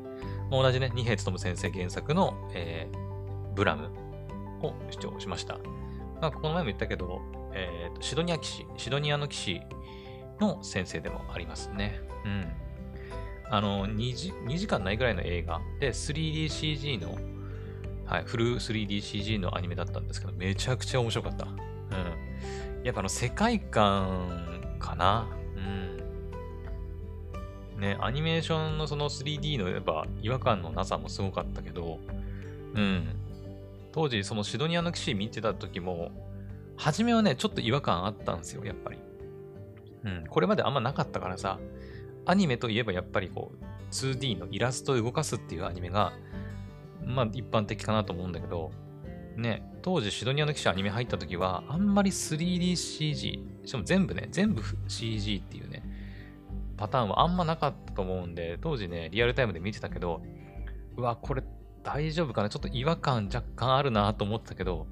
[0.62, 3.90] 同じね、二平勉先生原作の、えー、ブラム
[4.62, 5.58] を視聴しました。
[6.20, 7.20] まあ、この前も言ったけど、
[7.52, 9.60] えー、シドニア騎士、シドニアの騎士
[10.40, 12.00] の先生でもありますね。
[12.24, 12.52] うん。
[13.50, 17.16] あの2時、2時間ないぐらいの映画で 3DCG の、
[18.06, 21.46] はい、フル 3DCG のアニメだったんですけど、めちゃくちゃ面白かった。
[21.46, 22.84] うん。
[22.84, 25.28] やっぱあの世界観かな。
[25.56, 25.93] うん。
[27.84, 31.98] ね、アニメーションのその 3D のやっぱ違和感のなさもすごかったけど、
[32.74, 33.14] うん。
[33.92, 36.10] 当時そのシドニアの騎士見てた時も、
[36.76, 38.98] 初めはね、ちょっと違和感あったんですよ、やっぱり。
[40.04, 40.24] うん。
[40.26, 41.60] これまであんまなかったからさ、
[42.24, 46.14] アニメといえばやっぱりこう、2D のイラストを動かすっていうアニメが、
[47.04, 48.72] まあ一般的かなと思うんだけど、
[49.36, 55.83] ね、当時シドニアの騎士アニメ入った時は、あんまり 3DCG、しかも全部ね、全部 CG っていうね、
[56.84, 60.20] パターンはあんまなかったと思うんで、当時ね、リアルタイムで見てたけど、
[60.98, 61.42] うわ、これ
[61.82, 62.50] 大丈夫かな？
[62.50, 64.86] ちょっと違和感若干あるなと思ったけど、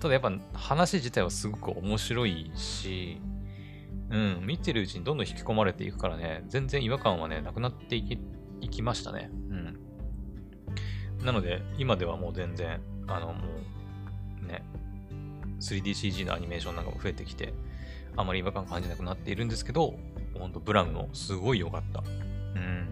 [0.00, 3.20] ただやっぱ話自体はすごく面白いし、
[4.08, 8.18] うん、見てるうちにどんどん引き込まれていくからね、全然違和感はね、なくなっていき
[8.62, 9.28] いきましたね。
[9.50, 9.78] うん。
[11.22, 13.44] なので、今ではもう全然、あの、も
[14.42, 14.62] う、ね、
[15.60, 17.52] 3DCG のアニメーションなんかも増えてきて、
[18.16, 19.98] あまり違和感感じなくなっているんですけど、
[20.38, 22.02] ほんとブラムもすごい良かった。
[22.54, 22.88] うん。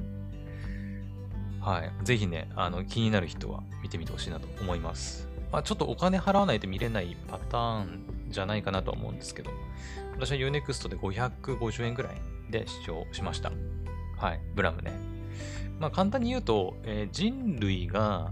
[1.60, 1.92] はい。
[2.04, 5.28] ぜひね、あの、気になる人は見てみてほしいなと思います。
[5.52, 9.50] まあ、ちょっとお金払わないと見れないパターンじゃないかなと思うんですけど、
[10.14, 12.14] 私は Unext で550円ぐらい
[12.50, 13.52] で視聴しました。
[14.18, 14.40] はい。
[14.54, 14.92] ブラムね。
[15.78, 18.30] まあ、簡単に言うと、えー、人類が、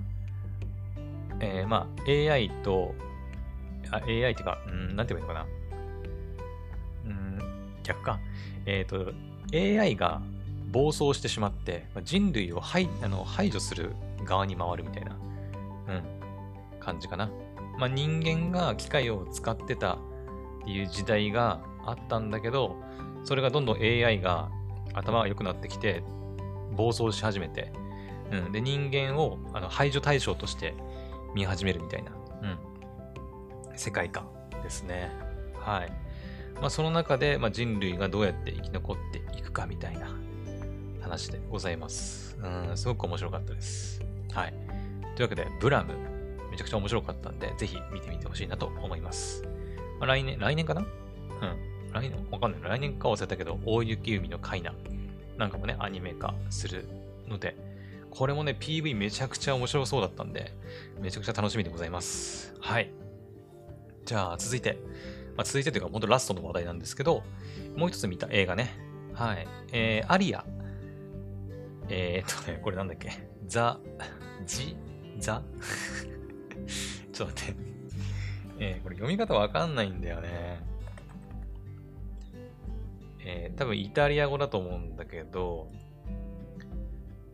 [1.41, 2.95] えー、まあ、AI と
[3.93, 5.47] あ、AI っていうか、うん、なんて言えばいいのかな。
[7.83, 8.21] 逆か。
[8.67, 9.13] えっ、と、
[9.53, 10.23] AI が
[10.71, 13.93] 暴走してしまって、人類を排あの排除する
[14.25, 17.31] 側に回るみたいな、うん、感じかな。
[17.79, 19.99] まあ、人間が機械を使ってたっ
[20.65, 22.77] ていう時代があったんだけど、
[23.25, 24.51] それがどんどん AI が
[24.95, 26.03] 頭が良くなってきて、
[26.77, 27.73] 暴走し始めて、
[28.31, 30.75] うん、で、人間をあの排除対象として
[31.35, 32.13] 見始めるみたいな、
[32.43, 34.29] うん、世界観
[34.63, 35.11] ですね。
[35.55, 35.93] はい。
[36.63, 40.09] まあ、その中で、まあ、人類がどうやって生き残っていくかみたいな
[41.01, 42.39] 話でございます。
[42.41, 44.01] うん、すごく面白かったです。
[44.33, 44.55] はい。
[45.17, 45.93] というわけで、ブラム、
[46.53, 49.43] めちゃくちゃ面白かったんで、ぜひ見てみてほしいなと思います。
[49.99, 50.83] まあ、来年、来年かな？
[50.83, 50.89] うん。
[51.93, 52.61] 来年、わかんない。
[52.63, 54.73] 来年か忘れたけど、大雪海のカイナ
[55.37, 56.87] なんかもね、アニメ化する
[57.27, 57.57] ので、
[58.11, 60.55] これもね、PV めちゃくちゃ面白そうだったんで、
[61.01, 62.55] めちゃくちゃ楽しみでございます。
[62.61, 62.93] はい。
[64.05, 64.79] じゃあ、続いて。
[65.37, 67.23] まあ、続いてというか、本当ラストの話題なんですけど、
[67.77, 68.71] もう一つ見た映画ね。
[69.15, 69.47] はい。
[69.73, 70.45] えー、アリア。
[71.89, 73.11] えー、っとね、これなんだっけ？
[73.47, 73.79] ザ、
[74.47, 74.77] ジ、
[75.19, 75.43] ザ？
[77.13, 77.73] ちょっと待って。
[78.59, 80.63] えー、これ読み方わかんないんだよね。
[83.25, 85.69] えー、多分イタリア語だと思うんだけど、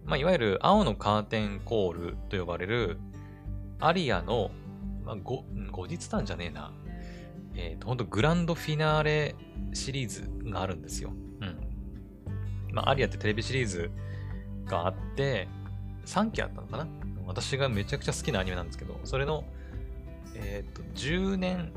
[0.04, 2.98] まあ、いわゆる青のカーテンコールと呼ばれる
[3.80, 4.50] アリアの、
[5.04, 6.72] まあ、ご後日談じゃねえな。
[7.58, 9.34] えっ、ー、と、ほんとグランドフィナーレ
[9.74, 11.10] シリーズがあるんですよ。
[11.40, 11.58] うん。
[12.72, 13.90] まあ、アリアってテレビシリーズ
[14.66, 15.48] があって、
[16.06, 16.86] 3期あったのかな？
[17.26, 19.44] 私がめちゃくちゃ好きなアニメなんですけど、それの、
[20.34, 21.72] えっ、ー、と、10年、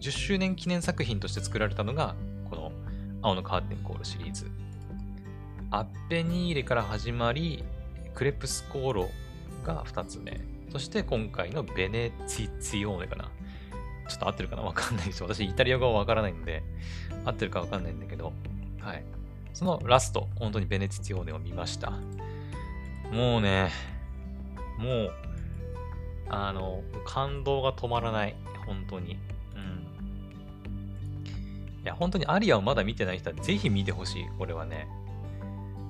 [0.00, 2.16] 10周年記念作品として作られたのが、
[2.50, 2.72] この
[3.22, 4.50] 青のカーテンコールシリーズ。
[5.70, 7.64] アッペニーレから始まり、
[8.14, 9.08] クレプスコーロ
[9.64, 10.40] が2つ目。
[10.72, 13.30] そして今回のベネツィツィオーネかな。
[14.10, 14.62] ちょっと合ってるかな？
[14.62, 15.22] わかんないです。
[15.22, 16.62] 私、イタリア語はわからないんで、
[17.24, 18.32] 合ってるかわかんないんだけど、
[18.80, 19.04] はい。
[19.52, 21.90] そのラスト、本当にベネツィツィオーネを見ました。
[23.10, 23.70] もうね、
[24.78, 25.12] もう、
[26.28, 28.36] あの、感動が止まらない。
[28.66, 29.18] 本当に。
[29.56, 29.86] うん。
[31.82, 34.28] いや、本当にアリアをまだ見てない人はぜひ見てほしい。
[34.38, 34.88] これはね。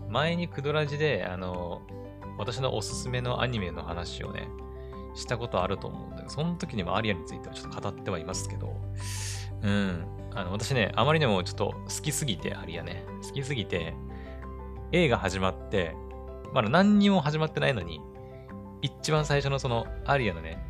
[0.08, 1.82] 前にクドラジで、あの、
[2.38, 4.48] 私のおすすめのアニメの話をね、
[5.14, 8.76] したことあると思うんだけど、その時にもアリアについてはちょっと語ってはいますけど、
[9.62, 10.04] うん。
[10.34, 13.04] あの、私ね、あまりにもちょっと好きすぎて、アリアね。
[13.22, 13.94] 好きすぎて、
[14.92, 15.94] 映画始まって、
[16.52, 18.00] まだ何にも始まってないのに、
[18.82, 20.64] 一番最初のそのアリアのね、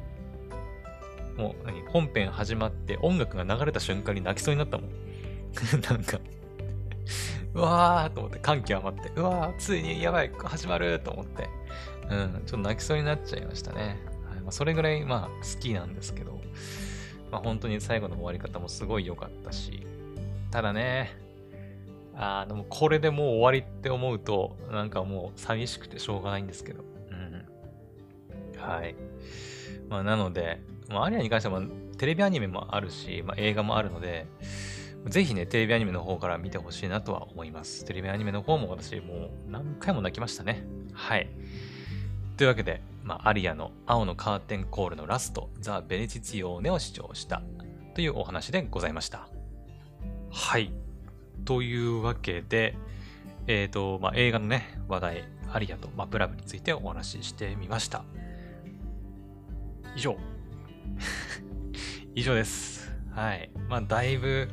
[1.37, 4.91] もう何、本編始まって音楽が流れた瞬間に泣きそうになったもん。
[5.89, 6.21] なんか
[7.55, 11.49] うわーと思って、歓喜余って、うわー、ついにやばい、始まると思って、
[12.09, 13.99] うん、ちょっと泣きそうになっちゃいましたね。
[14.51, 16.41] まあ、それぐらい、まあ、好きなんですけど、
[17.31, 19.87] まあ、本当に最後の終わり方もすごい良かったし、
[20.51, 21.17] ただね、
[22.17, 28.97] あの、これでもう終わりって思うと、なんかもう寂しくてしょうがないんですけど、うんはい。
[29.89, 31.63] まあ、なので、まあ、アリアに関しては
[31.97, 34.27] テレビアニメもあるし、まあ、映画もあるので、
[35.07, 37.85] ぜひね、テレビアニメの方から見てほしいなとは思います。
[37.85, 40.65] テレビアニメの方も私もう何回も泣きましたね。
[40.93, 41.31] はい。
[42.41, 47.43] というわけで、まあ、アリアの青のカーテンコールのラスト、ザ・ベネチツィオーネを視聴した
[47.95, 49.29] というお話でございました。
[50.31, 50.73] はい。
[51.45, 52.79] というわけで、
[53.47, 58.05] えっ、ー、と、まあ、映画のね、話題、アリアとマプラブについてお話ししてみました。
[59.95, 60.17] 以上。
[62.17, 62.91] 以上です。
[63.11, 63.51] はい。
[63.69, 64.49] まあ、だいぶ、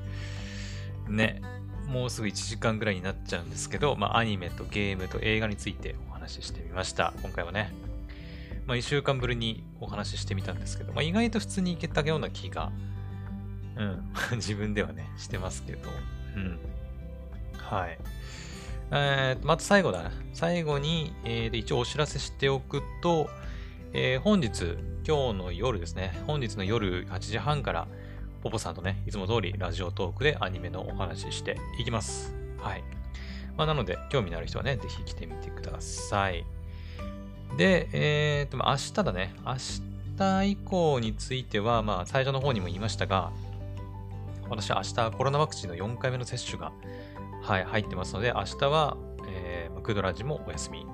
[1.08, 1.42] ね、
[1.88, 7.14] もうすぐ1時間ぐらいになっちゃうんですけど、まあ、アニメとゲームと映画についておしてみました。
[7.22, 7.74] 今回はね。
[8.68, 12.72] まあ、1週間ぶりにお話ししてみたんですけど、まあ、意外と普通にいけたような気が、
[13.78, 15.90] うん、 自分ではね、してますけど、
[16.36, 16.60] うん。
[17.58, 17.98] はい。
[18.92, 20.12] えー、まず最後だな。
[20.34, 23.30] 最後に、えー、一応お知らせしておくと、
[23.94, 27.88] えー、本日、今日の夜ですね、本日の夜8時半から、
[28.44, 32.36] ポポさんとね、いつも通りラジオトークでアニメのお話ししていきます。
[32.60, 32.97] はい。
[33.58, 36.46] まあ、なので、興味のある人はね、ぜひ来てみてください。
[37.58, 39.36] で、えっ、と、明日だね。
[39.46, 39.56] 明
[40.18, 43.32] 日以降については、まあ、最初の方にも言いましたが、
[44.50, 46.72] 私は明日コロナワクチンの4回目の接種が、
[47.42, 48.98] はい、入ってますので、明日は、
[49.28, 50.86] えー、クドラジもお休み、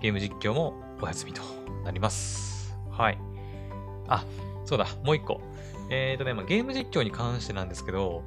[0.00, 1.42] ゲーム実況もお休みと
[1.84, 2.76] なります。
[2.90, 3.18] はい。
[4.06, 4.24] あ、
[4.66, 5.40] そうだ、もう一個。
[5.90, 8.22] えっ、ー、とね、まあ、ゲーム実況に関してなんですけど、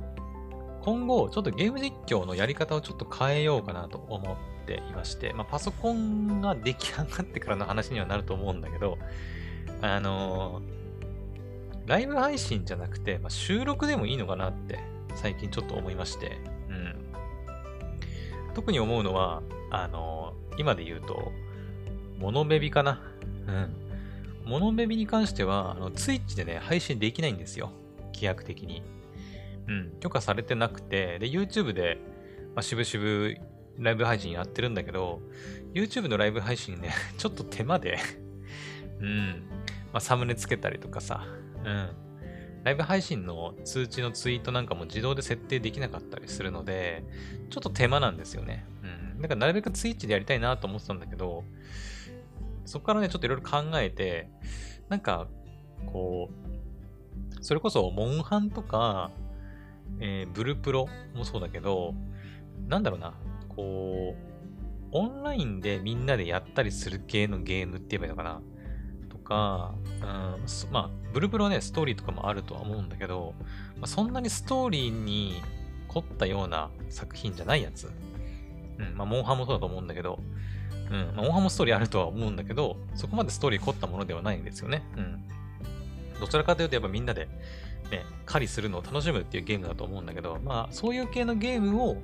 [0.83, 8.97] 今後、ちょっとゲーム実況のやり方をちょっと変えようかなと思っていまして、まあ、パソコンが出来上がってからの話にはなると思うんだけど、
[9.81, 14.79] あのー、ライブ配信じゃなくて、まあ、収録でもいいのかなって
[15.15, 16.37] 最近ちょっと思いまして、
[16.69, 16.95] うん。
[18.53, 21.31] 特に思うのは、あのー、今で言うと、
[22.17, 23.01] モノベビかな。
[23.47, 23.75] うん。
[24.45, 27.71] モノベビに関しては、あの、ツイッチでね、配信できないんですよ。
[28.13, 28.83] 規約的に。
[29.71, 29.99] うん。
[29.99, 31.97] 許可されてなくて、で、YouTube で、
[32.55, 33.35] まあ、渋々
[33.79, 35.21] ライブ配信やってるんだけど、
[35.73, 37.97] YouTube のライブ配信ね、 ちょっと手間で
[38.99, 39.43] うん。
[39.93, 41.25] まあ、サムネつけたりとかさ、
[41.65, 41.89] うん。
[42.63, 47.03] ライブ配信の通知のツイートなんかも自動で設定できなかったりするので、
[47.49, 48.65] ちょっと手間なんですよね。
[48.83, 49.21] うん。
[49.21, 51.43] だからなるべくツイッチでやりたいなと思ってたんだけど、
[52.65, 54.29] そこからね、ちょっといろいろ考えて、
[54.89, 55.27] なんか、
[55.87, 59.11] こう、それこそ、モンハンとか、
[59.99, 61.93] えー、ブルプロもそうだけど、
[62.67, 63.13] なんだろうな、
[63.49, 64.31] こう、
[64.93, 68.41] オンラインでみんなでやったりする系のゲームって言えばいいのかな？
[69.09, 73.33] とか、うん、まあ、ブルプロね、ストーリーとかもあるとは思うんだけど、
[73.75, 75.41] まあ、そんなにストーリーに
[75.87, 77.89] 凝ったような作品じゃないやつ。
[78.79, 80.19] うん、まあ、モンハンもそうだと思うんだけど、
[80.89, 81.15] うん。
[81.15, 84.83] まあ、モンハンもストーリーあるとは思うんだけど、そこまでストーリー凝ったものではないんですよね。
[84.97, 85.23] うん。
[86.19, 87.29] どちらかというと、やっぱみんなで
[87.91, 92.01] ね、狩りするのを楽しむっていうゲームだと思うんだけど、まあ、そういう系のゲームを、ま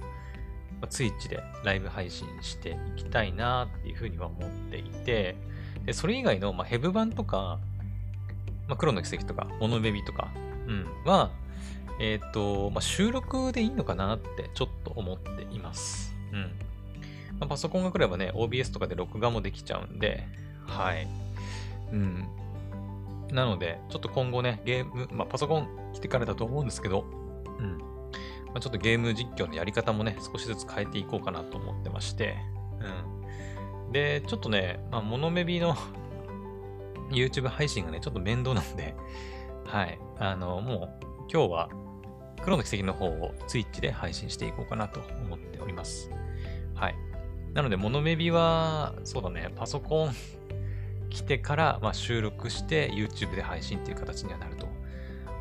[0.82, 5.36] あ、ツイッチでライブ配信していきたいなっていうふうには思っていて、
[5.86, 7.60] でそれ以外の、まあ、ヘブ版とか、
[8.68, 10.30] まあ、黒の奇跡とか、モノベビとか、
[10.68, 11.32] うん、は、
[12.00, 16.14] えっ、ー、と、まあ、収録でいいのかなってちょっと思っています。
[16.34, 16.42] うん。
[17.40, 20.28] まあ、パソコンが来ればね、OBS とかで録画もできちゃうんで、
[20.68, 21.08] はい。
[21.92, 22.28] うん。
[23.32, 27.06] なので、ちょっと今後ね、ゲーム、まあ、パソコン来てからだと思うんですけど、
[27.60, 27.78] うん。
[27.78, 32.38] まあ、ちょっとゲーム実況のやり方もね、少しずつ変えていこうかなと思ってまして、
[33.86, 33.92] うん。
[33.92, 35.76] で、ちょっとね、まあ、モノメビの
[37.12, 38.96] YouTube 配信がね、ちょっと面倒なんで、
[39.66, 40.00] はい。
[40.20, 40.90] あの、もう、
[41.32, 41.70] 今日は、
[42.42, 46.10] 黒の奇跡の方を Twitch で配信していこうかなと思っております。
[46.76, 46.96] はい。
[47.54, 50.14] なので、モノメビは、そうだね、パソコン
[51.10, 54.68] 来てから、まあ、収録して YouTube で配信っていう形にはなると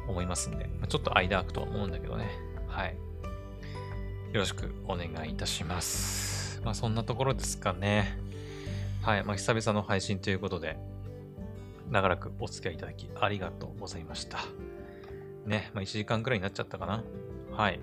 [0.08, 2.30] 思いますんで、まあ、ちょっと間空くと思うんだけどね。
[2.68, 2.96] はい。
[4.32, 6.60] よろしくお願いいたします。
[6.64, 8.18] まあ、そんなところですかね。
[9.02, 9.24] はい。
[9.24, 10.76] まあ、久々の配信ということで、
[11.90, 14.38] 長らくお付き合いいただきありがとうございました。
[15.46, 17.04] ね、まあ、1時間くらいになっちゃったかな。
[17.52, 17.80] はい。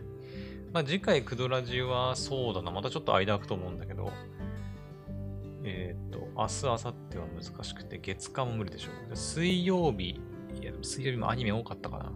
[0.73, 4.11] まあ、次回、クドラジは、そうだな、またちょっと間空くと思うんだけど、
[5.63, 6.77] えっ、ー、と、明日、明後
[7.11, 9.15] 日は難しくて、月間も無理でしょう。
[9.15, 10.19] 水曜日、
[10.61, 12.11] いや、水曜日もアニメ多かったかな。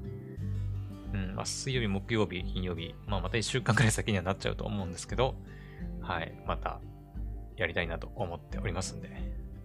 [1.14, 5.36] うん、まあ、水曜日、木曜日、金曜日、まあ、また1週間くらい先にはなっちゃうと思うんですけど、
[6.02, 6.82] はい、また、
[7.56, 9.10] やりたいなと思っておりますんで、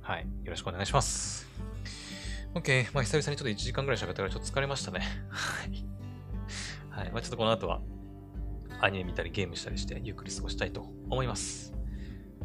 [0.00, 1.46] はい、よろしくお願いします。
[2.54, 2.88] OK。
[2.92, 5.00] まあ、久々にちょっと1時間くらい喋ったからちょっと疲れましたね。
[5.28, 5.84] はい。
[6.90, 7.12] はい。
[7.12, 7.80] まあ、ちょっとこの後は、
[8.80, 11.72] アニメ見たりゲームしたりしてゆっくり過ごしたいと思います。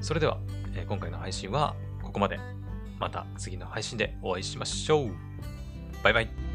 [0.01, 0.37] それでは、
[0.75, 2.39] えー、今回の配信はここまで。
[2.99, 5.11] また次の配信でお会いしましょう。
[6.03, 6.46] バイバイ。